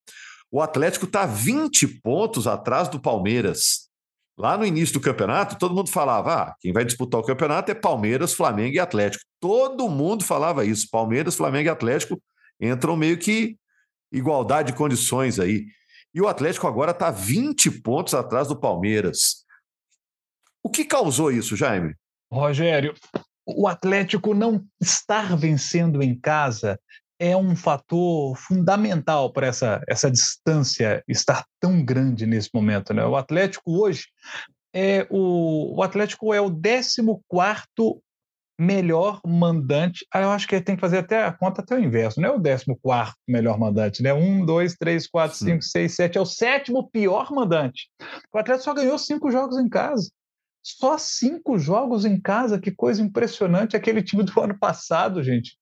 o 0.50 0.60
Atlético 0.60 1.06
está 1.06 1.26
20 1.26 2.00
pontos 2.00 2.46
atrás 2.46 2.88
do 2.88 3.00
Palmeiras. 3.00 3.83
Lá 4.36 4.58
no 4.58 4.66
início 4.66 4.94
do 4.94 5.00
campeonato, 5.00 5.58
todo 5.58 5.74
mundo 5.74 5.90
falava: 5.90 6.34
ah, 6.34 6.54
quem 6.60 6.72
vai 6.72 6.84
disputar 6.84 7.20
o 7.20 7.24
campeonato 7.24 7.70
é 7.70 7.74
Palmeiras, 7.74 8.34
Flamengo 8.34 8.74
e 8.74 8.80
Atlético. 8.80 9.24
Todo 9.40 9.88
mundo 9.88 10.24
falava 10.24 10.64
isso. 10.64 10.88
Palmeiras, 10.90 11.36
Flamengo 11.36 11.68
e 11.68 11.70
Atlético 11.70 12.20
entram 12.60 12.96
meio 12.96 13.18
que 13.18 13.56
igualdade 14.12 14.72
de 14.72 14.78
condições 14.78 15.38
aí. 15.38 15.66
E 16.12 16.20
o 16.20 16.28
Atlético 16.28 16.66
agora 16.66 16.90
está 16.90 17.10
20 17.10 17.70
pontos 17.82 18.14
atrás 18.14 18.48
do 18.48 18.58
Palmeiras. 18.58 19.44
O 20.62 20.70
que 20.70 20.84
causou 20.84 21.30
isso, 21.30 21.56
Jaime? 21.56 21.94
Rogério, 22.32 22.94
o 23.46 23.68
Atlético 23.68 24.34
não 24.34 24.64
estar 24.80 25.36
vencendo 25.36 26.02
em 26.02 26.18
casa 26.18 26.80
é 27.18 27.36
um 27.36 27.54
fator 27.54 28.36
fundamental 28.36 29.32
para 29.32 29.46
essa, 29.46 29.80
essa 29.88 30.10
distância 30.10 31.02
estar 31.08 31.44
tão 31.60 31.84
grande 31.84 32.26
nesse 32.26 32.50
momento. 32.52 32.92
Né? 32.92 33.04
O 33.04 33.16
Atlético 33.16 33.80
hoje 33.80 34.06
é 34.74 35.06
o, 35.10 35.76
o 35.76 35.82
Atlético 35.82 36.34
é 36.34 36.40
o 36.40 36.50
14 36.50 38.00
melhor 38.58 39.20
mandante. 39.26 40.06
Ah, 40.12 40.20
eu 40.20 40.30
acho 40.30 40.46
que 40.46 40.60
tem 40.60 40.76
que 40.76 40.80
fazer 40.80 40.98
até 40.98 41.24
a 41.24 41.32
conta 41.32 41.60
até 41.60 41.74
o 41.74 41.82
inverso, 41.82 42.20
não 42.20 42.28
é 42.28 42.32
o 42.32 42.42
14 42.42 43.12
melhor 43.26 43.58
mandante, 43.58 44.02
né? 44.02 44.12
Um, 44.12 44.44
dois, 44.44 44.74
três, 44.74 45.06
quatro, 45.06 45.36
cinco, 45.36 45.62
seis, 45.62 45.94
sete. 45.94 46.18
É 46.18 46.20
o 46.20 46.26
sétimo 46.26 46.88
pior 46.90 47.32
mandante. 47.32 47.88
O 48.32 48.38
Atlético 48.38 48.64
só 48.64 48.74
ganhou 48.74 48.98
cinco 48.98 49.30
jogos 49.30 49.58
em 49.58 49.68
casa. 49.68 50.10
Só 50.62 50.96
cinco 50.96 51.58
jogos 51.58 52.06
em 52.06 52.18
casa, 52.18 52.58
que 52.58 52.70
coisa 52.70 53.02
impressionante. 53.02 53.76
Aquele 53.76 54.02
time 54.02 54.22
do 54.22 54.32
ano 54.40 54.58
passado, 54.58 55.22
gente 55.22 55.56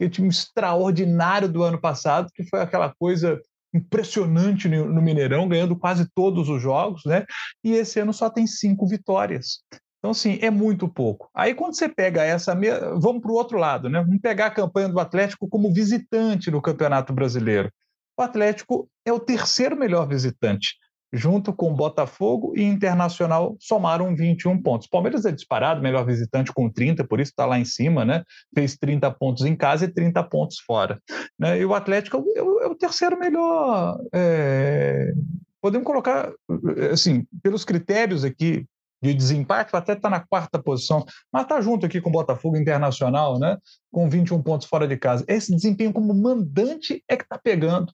aquele 0.00 0.10
time 0.10 0.28
extraordinário 0.28 1.48
do 1.48 1.62
ano 1.62 1.78
passado, 1.78 2.30
que 2.34 2.42
foi 2.44 2.60
aquela 2.60 2.94
coisa 2.98 3.38
impressionante 3.72 4.68
no 4.68 5.02
Mineirão, 5.02 5.46
ganhando 5.46 5.76
quase 5.76 6.08
todos 6.14 6.48
os 6.48 6.60
jogos, 6.60 7.02
né? 7.04 7.24
E 7.62 7.72
esse 7.72 8.00
ano 8.00 8.12
só 8.12 8.30
tem 8.30 8.46
cinco 8.46 8.86
vitórias. 8.88 9.60
Então, 9.98 10.12
assim, 10.12 10.38
é 10.40 10.50
muito 10.50 10.88
pouco. 10.88 11.28
Aí, 11.34 11.54
quando 11.54 11.76
você 11.76 11.88
pega 11.88 12.24
essa. 12.24 12.54
Vamos 12.98 13.20
para 13.20 13.30
o 13.30 13.34
outro 13.34 13.58
lado, 13.58 13.88
né? 13.88 14.02
Vamos 14.02 14.20
pegar 14.20 14.46
a 14.46 14.50
campanha 14.50 14.88
do 14.88 14.98
Atlético 14.98 15.46
como 15.46 15.72
visitante 15.72 16.50
no 16.50 16.62
Campeonato 16.62 17.12
Brasileiro. 17.12 17.70
O 18.18 18.22
Atlético 18.22 18.88
é 19.04 19.12
o 19.12 19.20
terceiro 19.20 19.76
melhor 19.76 20.08
visitante 20.08 20.76
junto 21.12 21.52
com 21.52 21.74
Botafogo 21.74 22.52
e 22.56 22.62
Internacional, 22.62 23.56
somaram 23.58 24.14
21 24.14 24.62
pontos. 24.62 24.86
Palmeiras 24.86 25.24
é 25.24 25.32
disparado, 25.32 25.82
melhor 25.82 26.04
visitante 26.06 26.52
com 26.52 26.70
30, 26.70 27.04
por 27.04 27.20
isso 27.20 27.30
está 27.30 27.46
lá 27.46 27.58
em 27.58 27.64
cima, 27.64 28.04
né? 28.04 28.22
Fez 28.54 28.76
30 28.76 29.10
pontos 29.12 29.44
em 29.44 29.56
casa 29.56 29.86
e 29.86 29.88
30 29.88 30.22
pontos 30.24 30.58
fora. 30.60 31.00
Né? 31.38 31.60
E 31.60 31.64
o 31.64 31.74
Atlético 31.74 32.24
é 32.36 32.42
o, 32.42 32.60
é 32.60 32.66
o 32.66 32.74
terceiro 32.74 33.18
melhor. 33.18 33.98
É... 34.12 35.12
Podemos 35.60 35.86
colocar, 35.86 36.32
assim, 36.92 37.26
pelos 37.42 37.64
critérios 37.64 38.24
aqui 38.24 38.64
de 39.02 39.14
desempate, 39.14 39.74
até 39.74 39.94
está 39.94 40.10
na 40.10 40.20
quarta 40.20 40.62
posição, 40.62 41.04
mas 41.32 41.42
está 41.42 41.60
junto 41.60 41.86
aqui 41.86 42.00
com 42.00 42.10
o 42.10 42.12
Botafogo 42.12 42.56
Internacional, 42.56 43.38
né? 43.38 43.56
Com 43.90 44.08
21 44.08 44.42
pontos 44.42 44.68
fora 44.68 44.86
de 44.86 44.96
casa. 44.96 45.24
Esse 45.26 45.54
desempenho 45.54 45.92
como 45.92 46.14
mandante 46.14 47.02
é 47.08 47.16
que 47.16 47.22
está 47.22 47.38
pegando, 47.38 47.92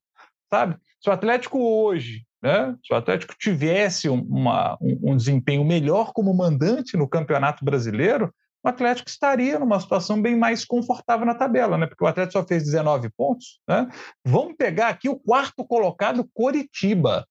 sabe? 0.51 0.77
Se 1.01 1.09
o 1.09 1.13
Atlético 1.13 1.59
hoje 1.61 2.26
né? 2.47 2.77
Se 2.87 2.95
o 2.95 2.97
Atlético 2.97 3.35
tivesse 3.37 4.09
uma, 4.09 4.79
um, 4.81 5.13
um 5.13 5.17
desempenho 5.17 5.65
melhor 5.65 6.13
como 6.13 6.33
mandante 6.33 6.97
no 6.97 7.09
Campeonato 7.09 7.65
Brasileiro, 7.65 8.33
o 8.65 8.69
Atlético 8.69 9.09
estaria 9.09 9.59
numa 9.59 9.81
situação 9.81 10.23
bem 10.23 10.37
mais 10.37 10.65
confortável 10.65 11.27
na 11.27 11.35
tabela, 11.35 11.77
né? 11.77 11.89
Porque 11.89 12.05
o 12.05 12.07
Atlético 12.07 12.39
só 12.39 12.47
fez 12.47 12.63
19 12.63 13.11
pontos, 13.17 13.61
né? 13.69 13.89
Vamos 14.25 14.55
pegar 14.57 14.89
aqui 14.89 15.09
o 15.09 15.19
quarto 15.19 15.65
colocado, 15.65 16.29
Coritiba, 16.33 17.27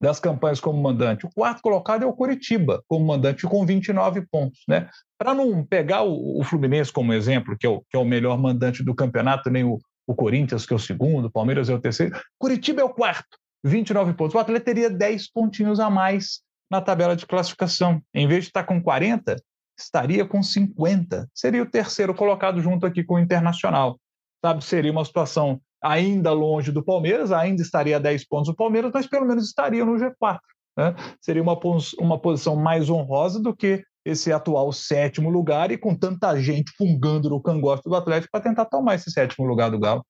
das 0.00 0.18
campanhas 0.18 0.60
como 0.60 0.80
mandante. 0.80 1.26
O 1.26 1.30
quarto 1.30 1.60
colocado 1.60 2.04
é 2.04 2.06
o 2.06 2.12
Coritiba, 2.14 2.82
como 2.88 3.04
mandante, 3.06 3.46
com 3.46 3.66
29 3.66 4.26
pontos, 4.30 4.60
né? 4.66 4.88
Para 5.18 5.34
não 5.34 5.62
pegar 5.62 6.04
o, 6.04 6.40
o, 6.40 6.44
Fluminense 6.44 6.90
como 6.90 7.12
exemplo, 7.12 7.54
que 7.58 7.66
é 7.66 7.70
o, 7.70 7.80
que 7.80 7.96
é 7.96 7.98
o 7.98 8.04
melhor 8.04 8.38
mandante 8.38 8.82
do 8.82 8.94
campeonato, 8.94 9.50
nem 9.50 9.64
o, 9.64 9.78
o 10.06 10.14
Corinthians, 10.14 10.64
que 10.64 10.72
é 10.72 10.76
o 10.76 10.78
segundo, 10.78 11.26
o 11.26 11.30
Palmeiras 11.30 11.68
é 11.68 11.74
o 11.74 11.80
terceiro. 11.80 12.18
Curitiba 12.38 12.80
é 12.80 12.84
o 12.84 12.94
quarto. 12.94 13.36
29 13.64 14.14
pontos. 14.14 14.34
O 14.34 14.38
Atlético 14.38 14.66
teria 14.66 14.90
10 14.90 15.30
pontinhos 15.30 15.80
a 15.80 15.90
mais 15.90 16.40
na 16.70 16.80
tabela 16.80 17.16
de 17.16 17.26
classificação. 17.26 18.02
Em 18.14 18.26
vez 18.28 18.44
de 18.44 18.50
estar 18.50 18.64
com 18.64 18.82
40, 18.82 19.36
estaria 19.78 20.24
com 20.26 20.42
50. 20.42 21.28
Seria 21.34 21.62
o 21.62 21.70
terceiro 21.70 22.14
colocado 22.14 22.60
junto 22.60 22.86
aqui 22.86 23.02
com 23.04 23.14
o 23.14 23.18
Internacional. 23.18 23.98
Sabe, 24.44 24.64
seria 24.64 24.92
uma 24.92 25.04
situação 25.04 25.60
ainda 25.82 26.32
longe 26.32 26.72
do 26.72 26.84
Palmeiras, 26.84 27.32
ainda 27.32 27.62
estaria 27.62 27.96
a 27.96 28.00
10 28.00 28.26
pontos 28.26 28.48
do 28.48 28.56
Palmeiras, 28.56 28.90
mas 28.92 29.06
pelo 29.06 29.26
menos 29.26 29.44
estaria 29.44 29.84
no 29.84 29.94
G4. 29.94 30.38
Né? 30.76 30.94
Seria 31.20 31.42
uma, 31.42 31.58
uma 31.98 32.18
posição 32.18 32.56
mais 32.56 32.88
honrosa 32.90 33.40
do 33.40 33.54
que 33.54 33.82
esse 34.04 34.32
atual 34.32 34.72
sétimo 34.72 35.28
lugar 35.28 35.70
e 35.70 35.78
com 35.78 35.94
tanta 35.94 36.40
gente 36.40 36.72
fungando 36.76 37.28
no 37.28 37.42
cangosto 37.42 37.88
do 37.88 37.96
Atlético 37.96 38.30
para 38.32 38.44
tentar 38.44 38.64
tomar 38.64 38.94
esse 38.94 39.10
sétimo 39.10 39.46
lugar 39.46 39.70
do 39.70 39.78
Galo. 39.78 40.04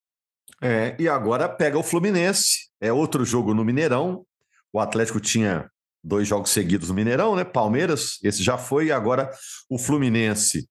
É, 0.62 0.94
e 0.98 1.08
agora 1.08 1.48
pega 1.48 1.78
o 1.78 1.82
Fluminense. 1.82 2.67
É 2.80 2.92
outro 2.92 3.24
jogo 3.24 3.54
no 3.54 3.64
Mineirão. 3.64 4.24
O 4.72 4.80
Atlético 4.80 5.20
tinha 5.20 5.68
dois 6.02 6.28
jogos 6.28 6.50
seguidos 6.50 6.88
no 6.88 6.94
Mineirão, 6.94 7.34
né? 7.34 7.44
Palmeiras, 7.44 8.18
esse 8.22 8.42
já 8.42 8.56
foi, 8.56 8.86
e 8.86 8.92
agora 8.92 9.30
o 9.68 9.78
Fluminense. 9.78 10.68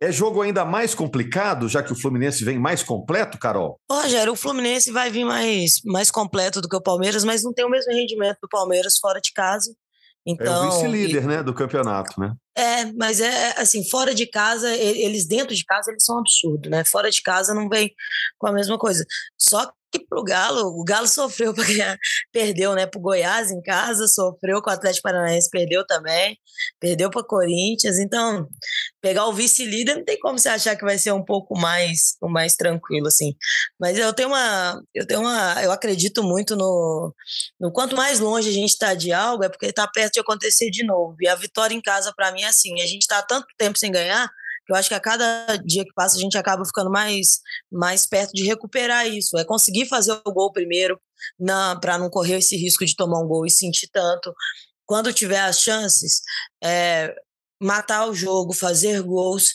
É 0.00 0.12
jogo 0.12 0.42
ainda 0.42 0.64
mais 0.64 0.94
complicado, 0.94 1.68
já 1.68 1.82
que 1.82 1.92
o 1.92 1.96
Fluminense 1.96 2.44
vem 2.44 2.58
mais 2.58 2.82
completo, 2.82 3.38
Carol? 3.38 3.80
Rogério, 3.90 4.32
o 4.32 4.36
Fluminense 4.36 4.92
vai 4.92 5.10
vir 5.10 5.24
mais, 5.24 5.80
mais 5.86 6.10
completo 6.10 6.60
do 6.60 6.68
que 6.68 6.76
o 6.76 6.82
Palmeiras, 6.82 7.24
mas 7.24 7.42
não 7.42 7.52
tem 7.52 7.64
o 7.64 7.70
mesmo 7.70 7.92
rendimento 7.92 8.38
do 8.42 8.48
Palmeiras 8.48 8.98
fora 8.98 9.20
de 9.20 9.32
casa. 9.32 9.74
Então, 10.26 10.46
é 10.46 10.50
o 10.50 10.66
então, 10.66 10.70
vice-líder, 10.70 11.22
e... 11.22 11.26
né, 11.26 11.42
do 11.42 11.54
campeonato, 11.54 12.20
né? 12.20 12.34
É, 12.54 12.92
mas 12.92 13.20
é, 13.20 13.50
é 13.50 13.60
assim, 13.60 13.88
fora 13.88 14.14
de 14.14 14.26
casa, 14.26 14.74
eles 14.74 15.26
dentro 15.26 15.54
de 15.54 15.64
casa 15.64 15.90
eles 15.90 16.04
são 16.04 16.16
um 16.16 16.18
absurdo, 16.18 16.68
né? 16.68 16.84
Fora 16.84 17.10
de 17.10 17.22
casa 17.22 17.54
não 17.54 17.68
vem 17.68 17.94
com 18.36 18.48
a 18.48 18.52
mesma 18.52 18.76
coisa. 18.76 19.06
Só 19.38 19.66
que 19.66 19.72
E 19.96 20.06
pro 20.06 20.22
Galo, 20.22 20.78
o 20.78 20.84
Galo 20.84 21.08
sofreu 21.08 21.54
para 21.54 21.64
ganhar, 21.64 21.98
perdeu, 22.30 22.74
né, 22.74 22.86
pro 22.86 23.00
Goiás 23.00 23.50
em 23.50 23.62
casa, 23.62 24.06
sofreu 24.06 24.60
com 24.60 24.68
o 24.68 24.72
Atlético 24.72 25.04
Paranaense, 25.04 25.48
perdeu 25.50 25.86
também, 25.86 26.38
perdeu 26.78 27.10
para 27.10 27.24
Corinthians. 27.24 27.98
Então, 27.98 28.46
pegar 29.00 29.26
o 29.26 29.32
vice-líder 29.32 29.96
não 29.96 30.04
tem 30.04 30.18
como 30.18 30.38
você 30.38 30.50
achar 30.50 30.76
que 30.76 30.84
vai 30.84 30.98
ser 30.98 31.12
um 31.12 31.24
pouco 31.24 31.58
mais, 31.58 32.16
mais 32.22 32.54
tranquilo 32.56 33.06
assim. 33.06 33.34
Mas 33.80 33.96
eu 33.96 34.12
tenho 34.12 34.28
uma, 34.28 34.82
eu 34.94 35.06
tenho 35.06 35.20
uma, 35.20 35.62
eu 35.62 35.72
acredito 35.72 36.22
muito 36.22 36.54
no, 36.56 37.14
no 37.58 37.72
quanto 37.72 37.96
mais 37.96 38.20
longe 38.20 38.48
a 38.50 38.52
gente 38.52 38.70
está 38.70 38.94
de 38.94 39.12
algo, 39.12 39.44
é 39.44 39.48
porque 39.48 39.66
está 39.66 39.86
perto 39.88 40.14
de 40.14 40.20
acontecer 40.20 40.70
de 40.70 40.84
novo. 40.84 41.16
E 41.20 41.28
a 41.28 41.34
vitória 41.34 41.74
em 41.74 41.80
casa 41.80 42.12
para 42.14 42.32
mim 42.32 42.42
é 42.42 42.48
assim, 42.48 42.80
a 42.82 42.86
gente 42.86 43.02
está 43.02 43.22
tanto 43.22 43.46
tempo 43.56 43.78
sem 43.78 43.90
ganhar 43.90 44.30
eu 44.68 44.76
acho 44.76 44.88
que 44.88 44.94
a 44.94 45.00
cada 45.00 45.56
dia 45.64 45.84
que 45.84 45.92
passa 45.94 46.16
a 46.16 46.20
gente 46.20 46.36
acaba 46.36 46.64
ficando 46.64 46.90
mais, 46.90 47.40
mais 47.70 48.06
perto 48.06 48.32
de 48.32 48.44
recuperar 48.44 49.06
isso. 49.06 49.38
É 49.38 49.44
conseguir 49.44 49.86
fazer 49.86 50.12
o 50.24 50.32
gol 50.32 50.52
primeiro, 50.52 51.00
para 51.80 51.98
não 51.98 52.10
correr 52.10 52.38
esse 52.38 52.56
risco 52.56 52.84
de 52.84 52.96
tomar 52.96 53.20
um 53.20 53.28
gol 53.28 53.46
e 53.46 53.50
sentir 53.50 53.88
tanto. 53.92 54.34
Quando 54.84 55.12
tiver 55.12 55.40
as 55.40 55.60
chances, 55.60 56.20
é, 56.62 57.14
matar 57.60 58.08
o 58.08 58.14
jogo, 58.14 58.52
fazer 58.52 59.02
gols. 59.02 59.52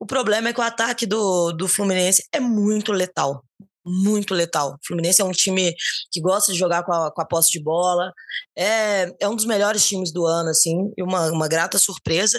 O 0.00 0.06
problema 0.06 0.48
é 0.48 0.52
que 0.52 0.60
o 0.60 0.64
ataque 0.64 1.06
do, 1.06 1.52
do 1.52 1.68
Fluminense 1.68 2.22
é 2.32 2.40
muito 2.40 2.92
letal. 2.92 3.44
Muito 3.84 4.34
letal. 4.34 4.74
O 4.74 4.86
Fluminense 4.86 5.20
é 5.20 5.24
um 5.24 5.32
time 5.32 5.74
que 6.12 6.20
gosta 6.20 6.52
de 6.52 6.58
jogar 6.58 6.84
com 6.84 6.92
a, 6.92 7.12
com 7.12 7.22
a 7.22 7.26
posse 7.26 7.50
de 7.50 7.62
bola. 7.62 8.12
É, 8.56 9.10
é 9.20 9.28
um 9.28 9.34
dos 9.34 9.46
melhores 9.46 9.86
times 9.86 10.12
do 10.12 10.26
ano, 10.26 10.50
assim, 10.50 10.92
e 10.96 11.02
uma, 11.02 11.30
uma 11.30 11.48
grata 11.48 11.78
surpresa 11.78 12.38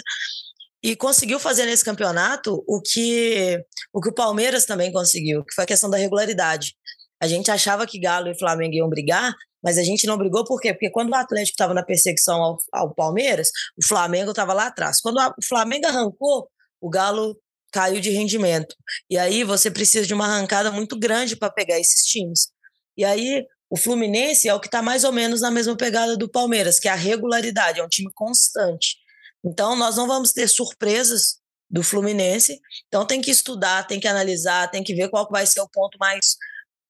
e 0.82 0.96
conseguiu 0.96 1.38
fazer 1.38 1.66
nesse 1.66 1.84
campeonato 1.84 2.64
o 2.66 2.80
que 2.80 3.62
o 3.92 4.00
que 4.00 4.08
o 4.08 4.14
Palmeiras 4.14 4.64
também 4.64 4.92
conseguiu, 4.92 5.44
que 5.44 5.54
foi 5.54 5.64
a 5.64 5.66
questão 5.66 5.90
da 5.90 5.96
regularidade. 5.96 6.74
A 7.20 7.26
gente 7.26 7.50
achava 7.50 7.86
que 7.86 8.00
Galo 8.00 8.28
e 8.28 8.38
Flamengo 8.38 8.74
iam 8.74 8.88
brigar, 8.88 9.34
mas 9.62 9.76
a 9.76 9.82
gente 9.82 10.06
não 10.06 10.16
brigou 10.16 10.44
por 10.44 10.58
quê? 10.58 10.72
Porque 10.72 10.90
quando 10.90 11.10
o 11.10 11.14
Atlético 11.14 11.54
estava 11.54 11.74
na 11.74 11.82
perseguição 11.82 12.42
ao, 12.42 12.58
ao, 12.72 12.94
Palmeiras, 12.94 13.50
o 13.78 13.86
Flamengo 13.86 14.30
estava 14.30 14.54
lá 14.54 14.68
atrás. 14.68 15.00
Quando 15.00 15.18
a, 15.18 15.28
o 15.28 15.44
Flamengo 15.44 15.86
arrancou, 15.86 16.48
o 16.80 16.88
Galo 16.88 17.36
caiu 17.70 18.00
de 18.00 18.10
rendimento. 18.10 18.74
E 19.08 19.18
aí 19.18 19.44
você 19.44 19.70
precisa 19.70 20.06
de 20.06 20.14
uma 20.14 20.24
arrancada 20.24 20.72
muito 20.72 20.98
grande 20.98 21.36
para 21.36 21.50
pegar 21.50 21.78
esses 21.78 22.04
times. 22.04 22.48
E 22.96 23.04
aí 23.04 23.44
o 23.68 23.76
Fluminense 23.76 24.48
é 24.48 24.54
o 24.54 24.60
que 24.60 24.66
está 24.66 24.82
mais 24.82 25.04
ou 25.04 25.12
menos 25.12 25.42
na 25.42 25.50
mesma 25.50 25.76
pegada 25.76 26.16
do 26.16 26.28
Palmeiras, 26.28 26.80
que 26.80 26.88
é 26.88 26.90
a 26.90 26.96
regularidade, 26.96 27.80
é 27.80 27.84
um 27.84 27.88
time 27.88 28.10
constante. 28.14 28.96
Então, 29.44 29.76
nós 29.76 29.96
não 29.96 30.06
vamos 30.06 30.32
ter 30.32 30.48
surpresas 30.48 31.38
do 31.70 31.82
Fluminense. 31.82 32.60
Então, 32.88 33.06
tem 33.06 33.20
que 33.20 33.30
estudar, 33.30 33.86
tem 33.86 34.00
que 34.00 34.08
analisar, 34.08 34.70
tem 34.70 34.82
que 34.82 34.94
ver 34.94 35.08
qual 35.08 35.28
vai 35.30 35.46
ser 35.46 35.60
o 35.60 35.68
ponto 35.68 35.96
mais 35.98 36.36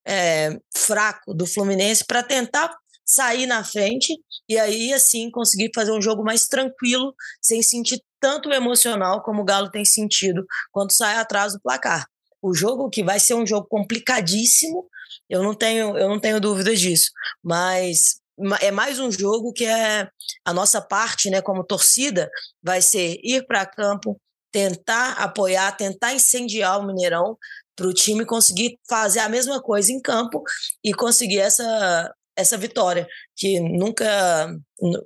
é, 0.07 0.59
fraco 0.75 1.35
do 1.35 1.47
Fluminense 1.47 2.05
para 2.05 2.23
tentar 2.23 2.75
sair 3.05 3.47
na 3.47 3.65
frente 3.65 4.17
e 4.49 4.59
aí, 4.59 4.93
assim, 4.93 5.31
conseguir 5.31 5.71
fazer 5.75 5.93
um 5.93 6.01
jogo 6.01 6.25
mais 6.25 6.47
tranquilo, 6.47 7.15
sem 7.43 7.63
sentir 7.63 8.01
tanto 8.21 8.53
emocional 8.53 9.23
como 9.23 9.43
o 9.43 9.45
Galo 9.45 9.71
tem 9.71 9.85
sentido 9.85 10.45
quando 10.71 10.93
sai 10.93 11.17
atrás 11.17 11.53
do 11.53 11.61
placar. 11.61 12.07
O 12.41 12.55
jogo 12.55 12.89
que 12.89 13.03
vai 13.03 13.19
ser 13.19 13.35
um 13.35 13.47
jogo 13.47 13.67
complicadíssimo, 13.69 14.89
eu 15.29 15.43
não 15.43 15.55
tenho, 15.55 15.97
eu 15.99 16.09
não 16.09 16.21
tenho 16.21 16.41
dúvida 16.41 16.75
disso, 16.75 17.11
mas 17.43 18.20
é 18.61 18.71
mais 18.71 18.99
um 18.99 19.11
jogo 19.11 19.53
que 19.53 19.65
é 19.65 20.09
a 20.45 20.53
nossa 20.53 20.81
parte, 20.81 21.31
né, 21.31 21.41
como 21.41 21.65
torcida, 21.65 22.31
vai 22.63 22.83
ser 22.83 23.19
ir 23.23 23.47
para 23.47 23.67
campo, 23.67 24.21
tentar 24.53 25.13
apoiar, 25.13 25.73
tentar 25.77 26.13
incendiar 26.15 26.79
o 26.79 26.87
Mineirão 26.87 27.37
para 27.77 27.87
o 27.87 27.95
time 27.95 28.27
conseguir 28.27 28.79
fazer 28.89 29.21
a 29.21 29.29
mesma 29.29 29.61
coisa 29.63 29.93
em 29.93 30.01
campo 30.01 30.43
e 30.85 30.93
conseguir 30.93 31.39
essa 31.39 32.13
essa 32.37 32.57
vitória 32.57 33.07
que 33.37 33.61
nunca 33.61 34.49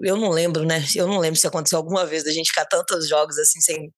eu 0.02 0.16
não 0.16 0.30
lembro, 0.30 0.64
né? 0.64 0.84
Eu 0.94 1.08
não 1.08 1.18
lembro 1.18 1.38
se 1.38 1.46
aconteceu 1.46 1.78
alguma 1.78 2.06
vez 2.06 2.22
da 2.24 2.30
gente 2.30 2.48
ficar 2.48 2.64
tantos 2.66 3.08
jogos 3.08 3.38
assim 3.38 3.60
sem 3.60 3.92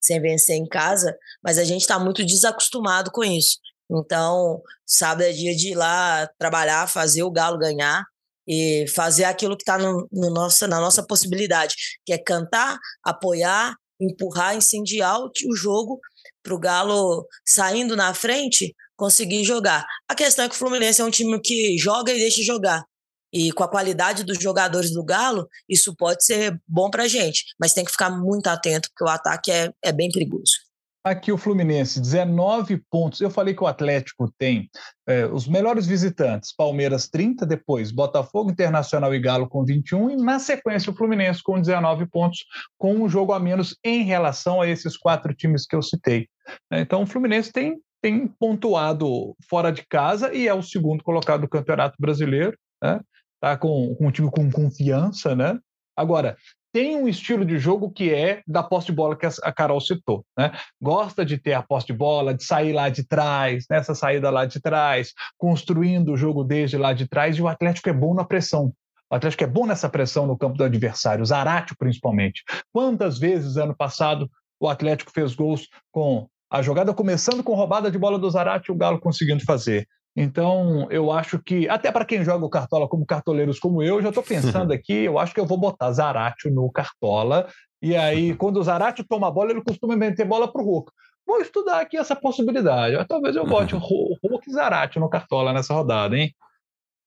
sem 0.00 0.20
vencer 0.20 0.56
em 0.56 0.66
casa, 0.66 1.14
mas 1.42 1.58
a 1.58 1.64
gente 1.64 1.82
está 1.82 1.98
muito 1.98 2.24
desacostumado 2.24 3.10
com 3.10 3.24
isso. 3.24 3.58
Então, 3.90 4.62
sábado 4.86 5.22
é 5.22 5.32
dia 5.32 5.54
de 5.56 5.72
ir 5.72 5.74
lá 5.74 6.28
trabalhar, 6.38 6.86
fazer 6.86 7.22
o 7.22 7.30
Galo 7.30 7.58
ganhar 7.58 8.04
e 8.48 8.86
fazer 8.88 9.24
aquilo 9.24 9.56
que 9.56 9.62
está 9.62 9.76
no, 9.76 10.08
no 10.10 10.30
nossa, 10.30 10.66
na 10.66 10.80
nossa 10.80 11.02
possibilidade, 11.06 11.74
que 12.06 12.12
é 12.12 12.18
cantar, 12.18 12.78
apoiar, 13.04 13.76
empurrar, 14.00 14.56
incendiar 14.56 15.20
o, 15.20 15.30
o 15.46 15.54
jogo 15.54 16.00
para 16.42 16.54
o 16.54 16.58
Galo 16.58 17.26
saindo 17.44 17.94
na 17.94 18.14
frente 18.14 18.74
conseguir 18.96 19.44
jogar. 19.44 19.84
A 20.08 20.14
questão 20.14 20.46
é 20.46 20.48
que 20.48 20.54
o 20.54 20.58
Fluminense 20.58 21.00
é 21.00 21.04
um 21.04 21.10
time 21.10 21.38
que 21.40 21.76
joga 21.76 22.12
e 22.12 22.18
deixa 22.18 22.42
jogar. 22.42 22.84
E 23.30 23.52
com 23.52 23.62
a 23.62 23.68
qualidade 23.68 24.24
dos 24.24 24.38
jogadores 24.38 24.90
do 24.90 25.04
Galo, 25.04 25.46
isso 25.68 25.94
pode 25.94 26.24
ser 26.24 26.58
bom 26.66 26.88
para 26.88 27.06
gente, 27.06 27.44
mas 27.60 27.74
tem 27.74 27.84
que 27.84 27.90
ficar 27.90 28.08
muito 28.08 28.46
atento, 28.46 28.88
porque 28.88 29.04
o 29.04 29.12
ataque 29.12 29.52
é, 29.52 29.70
é 29.84 29.92
bem 29.92 30.10
perigoso. 30.10 30.67
Aqui 31.08 31.32
o 31.32 31.38
Fluminense, 31.38 32.02
19 32.02 32.82
pontos. 32.90 33.22
Eu 33.22 33.30
falei 33.30 33.54
que 33.54 33.64
o 33.64 33.66
Atlético 33.66 34.30
tem 34.36 34.68
é, 35.06 35.24
os 35.24 35.48
melhores 35.48 35.86
visitantes, 35.86 36.54
Palmeiras 36.54 37.08
30, 37.08 37.46
depois 37.46 37.90
Botafogo, 37.90 38.50
Internacional 38.50 39.14
e 39.14 39.18
Galo 39.18 39.48
com 39.48 39.64
21, 39.64 40.10
e 40.10 40.16
na 40.16 40.38
sequência 40.38 40.92
o 40.92 40.94
Fluminense 40.94 41.42
com 41.42 41.58
19 41.58 42.06
pontos, 42.10 42.44
com 42.76 42.94
um 42.94 43.08
jogo 43.08 43.32
a 43.32 43.40
menos 43.40 43.74
em 43.82 44.02
relação 44.02 44.60
a 44.60 44.68
esses 44.68 44.98
quatro 44.98 45.34
times 45.34 45.66
que 45.66 45.74
eu 45.74 45.80
citei. 45.80 46.28
Então 46.70 47.04
o 47.04 47.06
Fluminense 47.06 47.50
tem, 47.50 47.78
tem 48.02 48.28
pontuado 48.28 49.34
fora 49.48 49.72
de 49.72 49.86
casa 49.88 50.34
e 50.34 50.46
é 50.46 50.52
o 50.52 50.62
segundo 50.62 51.02
colocado 51.02 51.40
do 51.40 51.48
Campeonato 51.48 51.96
Brasileiro, 51.98 52.54
né? 52.82 53.00
Tá 53.40 53.56
com, 53.56 53.94
com 53.94 54.08
um 54.08 54.10
time 54.10 54.30
com 54.30 54.50
confiança, 54.50 55.34
né? 55.34 55.58
Agora, 55.96 56.36
tem 56.78 56.94
um 56.94 57.08
estilo 57.08 57.44
de 57.44 57.58
jogo 57.58 57.90
que 57.90 58.14
é 58.14 58.40
da 58.46 58.62
posse 58.62 58.86
de 58.86 58.92
bola 58.92 59.16
que 59.16 59.26
a 59.26 59.52
Carol 59.52 59.80
citou. 59.80 60.24
Né? 60.38 60.52
Gosta 60.80 61.24
de 61.24 61.36
ter 61.36 61.54
a 61.54 61.60
posse 61.60 61.88
de 61.88 61.92
bola, 61.92 62.32
de 62.32 62.44
sair 62.44 62.72
lá 62.72 62.88
de 62.88 63.02
trás, 63.02 63.64
nessa 63.68 63.96
saída 63.96 64.30
lá 64.30 64.46
de 64.46 64.60
trás, 64.60 65.12
construindo 65.36 66.12
o 66.12 66.16
jogo 66.16 66.44
desde 66.44 66.78
lá 66.78 66.92
de 66.92 67.08
trás, 67.08 67.36
e 67.36 67.42
o 67.42 67.48
Atlético 67.48 67.88
é 67.88 67.92
bom 67.92 68.14
na 68.14 68.22
pressão. 68.22 68.72
O 69.10 69.14
Atlético 69.16 69.42
é 69.42 69.46
bom 69.48 69.66
nessa 69.66 69.88
pressão 69.88 70.24
no 70.24 70.38
campo 70.38 70.56
do 70.56 70.62
adversário, 70.62 71.20
o 71.20 71.26
Zarate 71.26 71.74
principalmente. 71.76 72.44
Quantas 72.72 73.18
vezes 73.18 73.56
ano 73.56 73.74
passado 73.76 74.30
o 74.60 74.68
Atlético 74.68 75.10
fez 75.10 75.34
gols 75.34 75.66
com 75.90 76.28
a 76.48 76.62
jogada 76.62 76.94
começando 76.94 77.42
com 77.42 77.56
roubada 77.56 77.90
de 77.90 77.98
bola 77.98 78.20
do 78.20 78.30
Zarate 78.30 78.70
e 78.70 78.72
o 78.72 78.76
Galo 78.76 79.00
conseguindo 79.00 79.44
fazer. 79.44 79.84
Então, 80.20 80.90
eu 80.90 81.12
acho 81.12 81.38
que, 81.38 81.68
até 81.68 81.92
para 81.92 82.04
quem 82.04 82.24
joga 82.24 82.44
o 82.44 82.50
Cartola 82.50 82.88
como 82.88 83.06
cartoleiros 83.06 83.60
como 83.60 83.84
eu, 83.84 84.02
já 84.02 84.08
estou 84.08 84.24
pensando 84.24 84.72
aqui, 84.72 85.04
eu 85.04 85.16
acho 85.16 85.32
que 85.32 85.38
eu 85.38 85.46
vou 85.46 85.56
botar 85.56 85.92
Zaratio 85.92 86.52
no 86.52 86.68
Cartola. 86.72 87.48
E 87.80 87.94
aí, 87.94 88.34
quando 88.34 88.56
o 88.56 88.62
Zaratio 88.64 89.06
toma 89.08 89.28
a 89.28 89.30
bola, 89.30 89.52
ele 89.52 89.62
costuma 89.62 89.94
meter 89.94 90.26
bola 90.26 90.50
para 90.50 90.60
o 90.60 90.64
Hulk. 90.64 90.90
Vou 91.24 91.40
estudar 91.40 91.80
aqui 91.80 91.96
essa 91.96 92.16
possibilidade. 92.16 92.96
Talvez 93.06 93.36
eu 93.36 93.46
bote 93.46 93.76
o 93.78 93.78
Hulk 93.78 94.48
e 94.48 94.52
Zaratio 94.52 95.00
no 95.00 95.08
Cartola 95.08 95.52
nessa 95.52 95.72
rodada, 95.72 96.16
hein? 96.16 96.34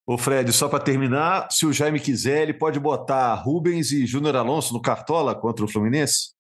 Ô 0.08 0.18
Fred, 0.18 0.50
só 0.54 0.70
para 0.70 0.82
terminar, 0.82 1.52
se 1.52 1.66
o 1.66 1.74
Jaime 1.74 2.00
quiser, 2.00 2.44
ele 2.44 2.54
pode 2.54 2.80
botar 2.80 3.34
Rubens 3.34 3.92
e 3.92 4.06
Júnior 4.06 4.38
Alonso 4.38 4.74
no 4.74 4.82
Cartola 4.82 5.36
contra 5.36 5.66
o 5.66 5.68
Fluminense? 5.68 6.34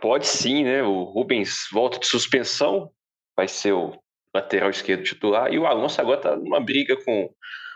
Pode 0.00 0.26
sim, 0.26 0.64
né? 0.64 0.82
O 0.82 1.04
Rubens 1.04 1.68
volta 1.70 1.98
de 1.98 2.06
suspensão, 2.06 2.90
vai 3.36 3.46
ser 3.46 3.74
o 3.74 3.92
lateral 4.34 4.70
esquerdo 4.70 5.02
titular, 5.02 5.52
e 5.52 5.58
o 5.58 5.66
Alonso 5.66 6.00
agora 6.00 6.18
está 6.18 6.36
numa 6.36 6.60
briga 6.60 6.96
com, 7.04 7.30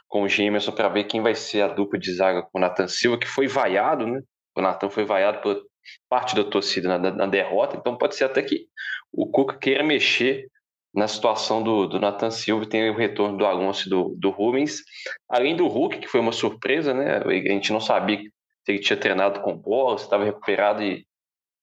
com 0.08 0.22
o 0.22 0.28
Gemerson 0.28 0.72
para 0.72 0.88
ver 0.88 1.04
quem 1.04 1.20
vai 1.20 1.34
ser 1.34 1.62
a 1.62 1.68
dupla 1.68 1.98
de 1.98 2.12
zaga 2.12 2.42
com 2.42 2.58
o 2.58 2.60
Nathan 2.60 2.88
Silva, 2.88 3.18
que 3.18 3.26
foi 3.26 3.46
vaiado, 3.46 4.06
né? 4.06 4.20
O 4.56 4.60
Nathan 4.60 4.88
foi 4.88 5.04
vaiado 5.04 5.40
por 5.40 5.62
parte 6.08 6.34
da 6.34 6.44
torcida 6.44 6.96
na, 6.98 7.10
na, 7.10 7.26
derrota, 7.26 7.76
então 7.76 7.96
pode 7.96 8.14
ser 8.14 8.24
até 8.24 8.42
que 8.42 8.66
o 9.12 9.30
Cuca 9.30 9.58
queira 9.58 9.82
mexer 9.82 10.48
na 10.94 11.08
situação 11.08 11.62
do, 11.62 11.88
do 11.88 11.98
Nathan 11.98 12.30
Silva, 12.30 12.66
tem 12.66 12.88
o 12.88 12.96
retorno 12.96 13.36
do 13.36 13.44
Alonso 13.44 13.88
e 13.88 13.90
do, 13.90 14.14
do 14.16 14.30
Rubens, 14.30 14.82
além 15.28 15.56
do 15.56 15.66
Hulk, 15.66 15.98
que 15.98 16.06
foi 16.06 16.20
uma 16.20 16.30
surpresa, 16.30 16.94
né? 16.94 17.16
A 17.16 17.52
gente 17.52 17.72
não 17.72 17.80
sabia 17.80 18.18
se 18.18 18.72
ele 18.72 18.78
tinha 18.78 18.96
treinado 18.96 19.40
com 19.40 19.56
bola, 19.56 19.98
se 19.98 20.04
estava 20.04 20.24
recuperado 20.24 20.82
e 20.82 21.04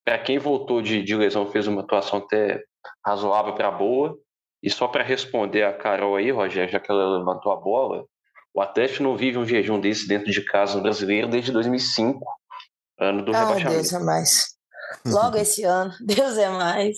para 0.04 0.20
quem 0.20 0.38
voltou 0.38 0.82
de, 0.82 1.02
de 1.02 1.16
lesão 1.16 1.50
fez 1.50 1.68
uma 1.68 1.82
atuação 1.82 2.20
até 2.20 2.62
razoável 3.06 3.54
para 3.54 3.72
boa. 3.72 4.18
E 4.62 4.70
só 4.70 4.88
para 4.88 5.04
responder 5.04 5.64
a 5.64 5.74
Carol 5.74 6.16
aí, 6.16 6.32
Rogério, 6.32 6.72
já 6.72 6.80
que 6.80 6.92
ela 6.92 7.18
levantou 7.18 7.52
a 7.52 7.56
bola, 7.56 8.06
o 8.54 8.62
Atlético 8.62 9.04
não 9.04 9.18
vive 9.18 9.38
um 9.38 9.46
jejum 9.46 9.80
desse 9.80 10.08
dentro 10.08 10.32
de 10.32 10.44
casa 10.44 10.76
no 10.76 10.84
brasileiro 10.84 11.28
desde 11.28 11.52
2005, 11.52 12.20
ano 13.00 13.26
do 13.26 13.34
ah, 13.34 13.40
rebaixamento. 13.40 13.82
Deus 13.82 13.94
é 13.94 14.00
mais. 14.00 14.44
Logo 15.06 15.38
esse 15.38 15.64
ano, 15.66 15.92
Deus 16.06 16.38
é 16.38 16.50
mais. 16.50 16.98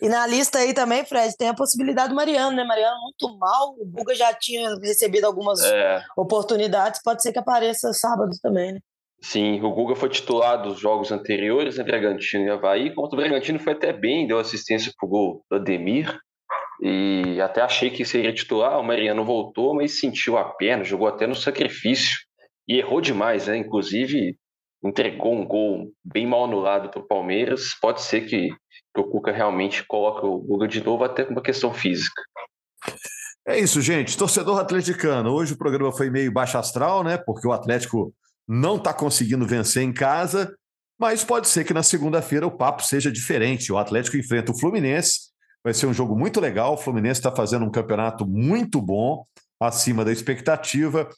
E 0.00 0.08
na 0.08 0.26
lista 0.26 0.58
aí 0.58 0.72
também, 0.72 1.04
Fred, 1.04 1.36
tem 1.36 1.48
a 1.48 1.54
possibilidade 1.54 2.10
do 2.10 2.14
Mariano, 2.14 2.56
né? 2.56 2.62
Mariano 2.62 2.96
muito 3.02 3.36
mal, 3.36 3.74
o 3.78 3.84
Buga 3.84 4.14
já 4.14 4.32
tinha 4.32 4.70
recebido 4.76 5.24
algumas 5.24 5.60
é. 5.60 6.02
oportunidades, 6.16 7.00
pode 7.02 7.20
ser 7.20 7.32
que 7.32 7.38
apareça 7.38 7.92
sábado 7.92 8.30
também, 8.40 8.74
né? 8.74 8.80
Sim, 9.20 9.60
o 9.62 9.72
Guga 9.72 9.96
foi 9.96 10.08
titular 10.08 10.62
dos 10.62 10.78
jogos 10.78 11.10
anteriores, 11.10 11.78
né, 11.78 11.84
Bragantino 11.84 12.44
e 12.44 12.50
Havaí. 12.50 12.94
Contra 12.94 13.18
o 13.18 13.20
Bragantino 13.20 13.58
foi 13.58 13.72
até 13.72 13.92
bem, 13.92 14.26
deu 14.26 14.38
assistência 14.38 14.92
pro 14.96 15.08
gol 15.08 15.44
do 15.50 15.56
Ademir. 15.56 16.16
E 16.82 17.40
até 17.40 17.62
achei 17.62 17.90
que 17.90 18.04
seria 18.04 18.32
titular, 18.32 18.78
o 18.78 18.84
Mariano 18.84 19.24
voltou, 19.24 19.74
mas 19.74 19.98
sentiu 19.98 20.36
a 20.36 20.44
perna, 20.44 20.84
jogou 20.84 21.08
até 21.08 21.26
no 21.26 21.34
sacrifício 21.34 22.18
e 22.68 22.78
errou 22.78 23.00
demais, 23.00 23.46
né? 23.46 23.56
Inclusive 23.56 24.36
entregou 24.84 25.34
um 25.34 25.46
gol 25.46 25.90
bem 26.04 26.26
mal 26.26 26.44
anulado 26.44 26.90
para 26.90 27.00
o 27.00 27.06
Palmeiras. 27.06 27.74
Pode 27.80 28.02
ser 28.02 28.22
que, 28.22 28.48
que, 28.94 29.00
o 29.00 29.04
Cuca 29.04 29.32
realmente 29.32 29.84
coloque 29.86 30.26
o 30.26 30.38
Guga 30.38 30.68
de 30.68 30.82
novo, 30.82 31.04
até 31.04 31.24
com 31.24 31.32
uma 31.32 31.42
questão 31.42 31.72
física. 31.72 32.22
É 33.46 33.58
isso, 33.58 33.80
gente. 33.80 34.16
Torcedor 34.16 34.58
atleticano. 34.58 35.32
Hoje 35.32 35.54
o 35.54 35.58
programa 35.58 35.92
foi 35.92 36.10
meio 36.10 36.32
baixo 36.32 36.58
astral, 36.58 37.02
né? 37.02 37.16
Porque 37.16 37.46
o 37.46 37.52
Atlético 37.52 38.12
não 38.46 38.76
está 38.76 38.92
conseguindo 38.92 39.46
vencer 39.46 39.82
em 39.82 39.92
casa, 39.92 40.54
mas 40.98 41.24
pode 41.24 41.48
ser 41.48 41.64
que 41.64 41.74
na 41.74 41.82
segunda-feira 41.82 42.46
o 42.46 42.56
papo 42.56 42.82
seja 42.82 43.10
diferente. 43.10 43.72
O 43.72 43.78
Atlético 43.78 44.16
enfrenta 44.16 44.52
o 44.52 44.58
Fluminense. 44.58 45.30
Vai 45.66 45.74
ser 45.74 45.86
um 45.86 45.92
jogo 45.92 46.16
muito 46.16 46.40
legal. 46.40 46.74
O 46.74 46.76
Fluminense 46.76 47.18
está 47.18 47.32
fazendo 47.32 47.64
um 47.64 47.70
campeonato 47.72 48.24
muito 48.24 48.80
bom, 48.80 49.26
acima 49.58 50.04
da 50.04 50.12
expectativa. 50.12 51.10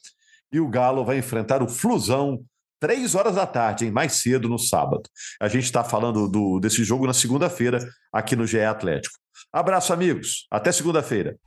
E 0.51 0.59
o 0.59 0.67
Galo 0.67 1.05
vai 1.05 1.19
enfrentar 1.19 1.61
o 1.61 1.69
Flusão 1.69 2.43
três 2.79 3.13
horas 3.13 3.35
da 3.35 3.45
tarde, 3.45 3.85
hein? 3.85 3.91
mais 3.91 4.13
cedo 4.13 4.49
no 4.49 4.57
sábado. 4.57 5.03
A 5.39 5.47
gente 5.47 5.65
está 5.65 5.83
falando 5.83 6.27
do, 6.27 6.59
desse 6.59 6.83
jogo 6.83 7.05
na 7.05 7.13
segunda-feira 7.13 7.77
aqui 8.11 8.35
no 8.35 8.47
GE 8.47 8.61
Atlético. 8.61 9.19
Abraço, 9.53 9.93
amigos. 9.93 10.47
Até 10.49 10.71
segunda-feira. 10.71 11.37